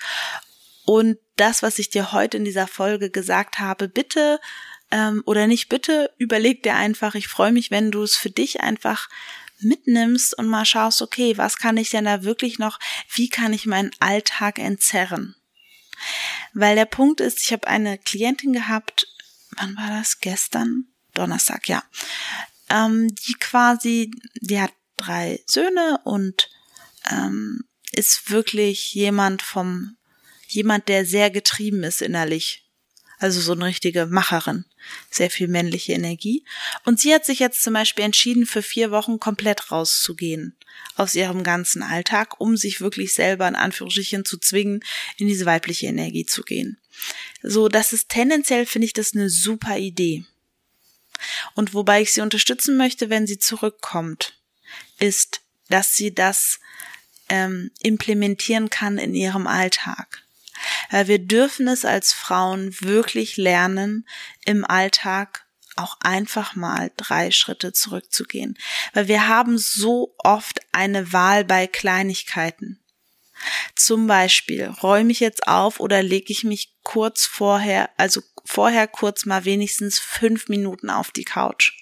Und 0.85 1.19
das, 1.37 1.63
was 1.63 1.79
ich 1.79 1.91
dir 1.91 2.13
heute 2.13 2.37
in 2.37 2.45
dieser 2.45 2.67
Folge 2.67 3.11
gesagt 3.11 3.59
habe, 3.59 3.89
bitte 3.89 4.39
ähm, 4.91 5.23
oder 5.27 5.47
nicht 5.47 5.69
bitte, 5.69 6.11
überleg 6.19 6.63
dir 6.63 6.75
einfach, 6.75 7.15
ich 7.15 7.29
freue 7.29 7.53
mich, 7.53 7.71
wenn 7.71 7.91
du 7.91 8.03
es 8.03 8.17
für 8.17 8.31
dich 8.31 8.61
einfach 8.61 9.09
mitnimmst 9.63 10.37
und 10.37 10.47
mal 10.47 10.65
schaust, 10.65 11.03
okay, 11.03 11.37
was 11.37 11.57
kann 11.57 11.77
ich 11.77 11.91
denn 11.91 12.05
da 12.05 12.23
wirklich 12.23 12.59
noch, 12.59 12.79
wie 13.13 13.29
kann 13.29 13.53
ich 13.53 13.67
meinen 13.67 13.91
Alltag 14.01 14.59
entzerren? 14.59 15.35
Weil 16.53 16.77
der 16.77 16.87
Punkt 16.87 17.21
ist, 17.21 17.41
ich 17.43 17.53
habe 17.53 17.67
eine 17.69 17.99
Klientin 17.99 18.53
gehabt, 18.53 19.07
wann 19.57 19.77
war 19.77 19.89
das? 19.89 20.21
Gestern? 20.21 20.87
Donnerstag, 21.15 21.69
ja. 21.69 21.85
Ähm, 22.71 23.15
die 23.15 23.35
quasi, 23.35 24.11
die 24.41 24.61
hat 24.61 24.73
drei 24.97 25.41
Söhne 25.47 26.01
und 26.05 26.49
ähm, 27.11 27.65
ist 27.93 28.31
wirklich 28.31 28.95
jemand 28.95 29.43
vom 29.43 29.97
jemand, 30.47 30.89
der 30.89 31.07
sehr 31.07 31.31
getrieben 31.31 31.83
ist 31.83 32.03
innerlich. 32.03 32.62
Also 33.23 33.41
so 33.41 33.53
eine 33.53 33.67
richtige 33.67 34.07
Macherin. 34.07 34.65
Sehr 35.09 35.31
viel 35.31 35.47
männliche 35.47 35.93
Energie. 35.93 36.45
Und 36.85 36.99
sie 36.99 37.15
hat 37.15 37.25
sich 37.25 37.39
jetzt 37.39 37.63
zum 37.63 37.73
Beispiel 37.73 38.05
entschieden, 38.05 38.47
für 38.47 38.63
vier 38.63 38.91
Wochen 38.91 39.21
komplett 39.21 39.71
rauszugehen 39.71 40.57
aus 40.97 41.15
ihrem 41.15 41.45
ganzen 41.45 41.85
Alltag, 41.85 42.41
um 42.41 42.57
sich 42.57 42.81
wirklich 42.81 43.15
selber 43.15 43.47
in 43.47 43.55
Anführungsstrichen 43.55 44.25
zu 44.25 44.39
zwingen, 44.39 44.83
in 45.19 45.29
diese 45.29 45.47
weibliche 45.47 45.87
Energie 45.87 46.27
zu 46.27 46.43
gehen. 46.43 46.79
So, 47.45 47.69
das 47.69 47.93
ist 47.93 48.09
tendenziell, 48.09 48.67
finde 48.67 48.87
ich 48.87 48.93
das 48.93 49.15
eine 49.15 49.31
super 49.31 49.79
Idee. 49.79 50.25
Und 51.55 51.75
wobei 51.75 52.03
ich 52.03 52.13
sie 52.13 52.23
unterstützen 52.23 52.77
möchte, 52.77 53.09
wenn 53.09 53.29
sie 53.29 53.39
zurückkommt, 53.39 54.37
ist, 54.99 55.43
dass 55.69 55.95
sie 55.95 56.13
das 56.13 56.59
ähm, 57.29 57.71
implementieren 57.83 58.69
kann 58.69 58.99
in 58.99 59.15
ihrem 59.15 59.47
Alltag. 59.47 60.25
Weil 60.93 61.09
wir 61.09 61.19
dürfen 61.19 61.67
es 61.67 61.85
als 61.85 62.13
Frauen 62.13 62.81
wirklich 62.81 63.37
lernen, 63.37 64.07
im 64.45 64.65
Alltag 64.65 65.47
auch 65.75 65.97
einfach 66.01 66.55
mal 66.55 66.93
drei 66.99 67.31
Schritte 67.31 67.73
zurückzugehen. 67.73 68.59
Weil 68.93 69.09
wir 69.09 69.27
haben 69.27 69.57
so 69.57 70.15
oft 70.19 70.61
eine 70.71 71.13
Wahl 71.13 71.45
bei 71.45 71.67
Kleinigkeiten. 71.67 72.79
Zum 73.75 74.07
Beispiel, 74.07 74.67
räume 74.67 75.11
ich 75.11 75.19
jetzt 75.19 75.49
auf 75.49 75.81
oder 75.81 76.03
lege 76.03 76.31
ich 76.31 76.45
mich 76.45 76.77
kurz 76.83 77.25
vorher, 77.25 77.91
also 77.97 78.21
vorher 78.45 78.87
kurz 78.87 79.25
mal 79.25 79.45
wenigstens 79.45 79.99
fünf 79.99 80.49
Minuten 80.49 80.91
auf 80.91 81.11
die 81.11 81.25
Couch 81.25 81.82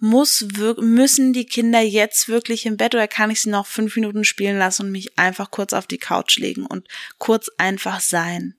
muss 0.00 0.46
müssen 0.78 1.32
die 1.32 1.46
Kinder 1.46 1.80
jetzt 1.80 2.28
wirklich 2.28 2.66
im 2.66 2.76
Bett 2.76 2.94
oder 2.94 3.08
kann 3.08 3.30
ich 3.30 3.42
sie 3.42 3.50
noch 3.50 3.66
fünf 3.66 3.96
Minuten 3.96 4.24
spielen 4.24 4.58
lassen 4.58 4.82
und 4.82 4.92
mich 4.92 5.18
einfach 5.18 5.50
kurz 5.50 5.72
auf 5.72 5.86
die 5.86 5.98
Couch 5.98 6.38
legen 6.38 6.66
und 6.66 6.86
kurz 7.18 7.50
einfach 7.56 8.00
sein? 8.00 8.54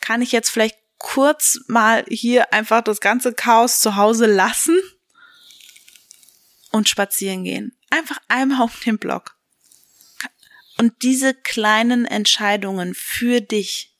Kann 0.00 0.22
ich 0.22 0.32
jetzt 0.32 0.50
vielleicht 0.50 0.78
kurz 0.98 1.60
mal 1.66 2.04
hier 2.08 2.52
einfach 2.52 2.82
das 2.82 3.00
ganze 3.00 3.32
Chaos 3.32 3.80
zu 3.80 3.96
Hause 3.96 4.26
lassen 4.26 4.78
und 6.72 6.88
spazieren 6.88 7.44
gehen? 7.44 7.76
Einfach 7.90 8.18
einmal 8.28 8.62
auf 8.62 8.80
den 8.80 8.98
Block. 8.98 9.36
Und 10.78 11.02
diese 11.02 11.34
kleinen 11.34 12.04
Entscheidungen 12.04 12.94
für 12.94 13.40
dich 13.40 13.97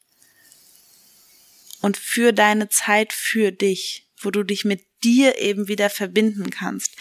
und 1.81 1.97
für 1.97 2.33
deine 2.33 2.69
Zeit 2.69 3.13
für 3.13 3.53
dich, 3.53 4.09
wo 4.21 4.31
du 4.31 4.43
dich 4.43 4.65
mit 4.65 4.85
dir 5.05 5.39
eben 5.39 5.69
wieder 5.69 5.91
verbinden 5.91 6.51
kannst, 6.51 6.97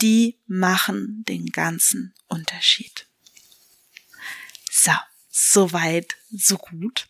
die 0.00 0.38
machen 0.46 1.24
den 1.28 1.46
ganzen 1.46 2.14
Unterschied. 2.26 3.06
So, 4.70 4.92
soweit, 5.30 6.16
so 6.30 6.56
gut. 6.56 7.08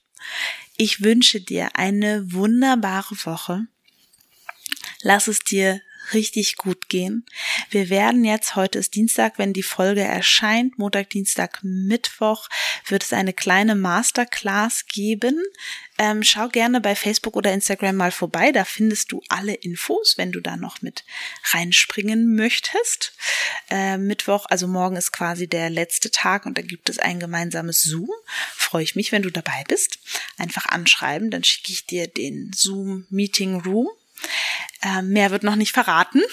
Ich 0.76 1.02
wünsche 1.02 1.40
dir 1.40 1.76
eine 1.76 2.32
wunderbare 2.32 3.16
Woche. 3.24 3.66
Lass 5.02 5.26
es 5.26 5.40
dir 5.40 5.80
richtig 6.12 6.56
gut 6.56 6.88
gehen. 6.88 7.24
Wir 7.70 7.88
werden 7.88 8.24
jetzt, 8.24 8.56
heute 8.56 8.78
ist 8.78 8.94
Dienstag, 8.94 9.38
wenn 9.38 9.52
die 9.52 9.62
Folge 9.62 10.02
erscheint, 10.02 10.78
Montag, 10.78 11.10
Dienstag, 11.10 11.60
Mittwoch, 11.62 12.48
wird 12.86 13.04
es 13.04 13.12
eine 13.12 13.32
kleine 13.32 13.74
Masterclass 13.74 14.86
geben. 14.86 15.42
Ähm, 15.98 16.22
schau 16.22 16.48
gerne 16.48 16.80
bei 16.80 16.94
Facebook 16.94 17.36
oder 17.36 17.52
Instagram 17.52 17.96
mal 17.96 18.12
vorbei, 18.12 18.52
da 18.52 18.64
findest 18.64 19.12
du 19.12 19.22
alle 19.28 19.54
Infos, 19.54 20.18
wenn 20.18 20.30
du 20.30 20.40
da 20.40 20.56
noch 20.56 20.82
mit 20.82 21.04
reinspringen 21.52 22.34
möchtest. 22.34 23.14
Äh, 23.70 23.96
Mittwoch, 23.96 24.46
also 24.48 24.66
morgen 24.66 24.96
ist 24.96 25.12
quasi 25.12 25.48
der 25.48 25.70
letzte 25.70 26.10
Tag 26.10 26.44
und 26.44 26.58
da 26.58 26.62
gibt 26.62 26.90
es 26.90 26.98
ein 26.98 27.18
gemeinsames 27.18 27.82
Zoom. 27.82 28.10
Freue 28.54 28.84
ich 28.84 28.94
mich, 28.94 29.10
wenn 29.12 29.22
du 29.22 29.30
dabei 29.30 29.64
bist. 29.68 29.98
Einfach 30.36 30.66
anschreiben, 30.66 31.30
dann 31.30 31.44
schicke 31.44 31.72
ich 31.72 31.86
dir 31.86 32.06
den 32.06 32.52
Zoom 32.54 33.06
Meeting 33.08 33.60
Room 33.62 33.88
ähm, 34.82 35.08
mehr 35.08 35.30
wird 35.30 35.42
noch 35.42 35.56
nicht 35.56 35.72
verraten. 35.72 36.22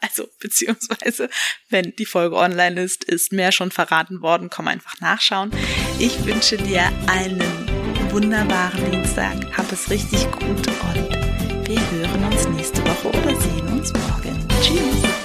Also, 0.00 0.26
beziehungsweise, 0.40 1.28
wenn 1.68 1.94
die 1.96 2.06
Folge 2.06 2.36
online 2.36 2.82
ist, 2.82 3.04
ist 3.04 3.32
mehr 3.32 3.52
schon 3.52 3.70
verraten 3.70 4.22
worden. 4.22 4.48
Komm 4.48 4.66
einfach 4.66 4.98
nachschauen. 5.00 5.52
Ich 5.98 6.24
wünsche 6.24 6.56
dir 6.56 6.90
einen 7.06 7.38
wunderbaren 8.10 8.90
Dienstag. 8.90 9.36
Hab 9.56 9.70
es 9.70 9.90
richtig 9.90 10.24
gut 10.32 10.42
und 10.42 11.68
wir 11.68 11.90
hören 11.90 12.24
uns 12.24 12.48
nächste 12.48 12.82
Woche 12.86 13.08
oder 13.08 13.40
sehen 13.40 13.68
uns 13.68 13.92
morgen. 13.92 14.48
Tschüss. 14.62 15.23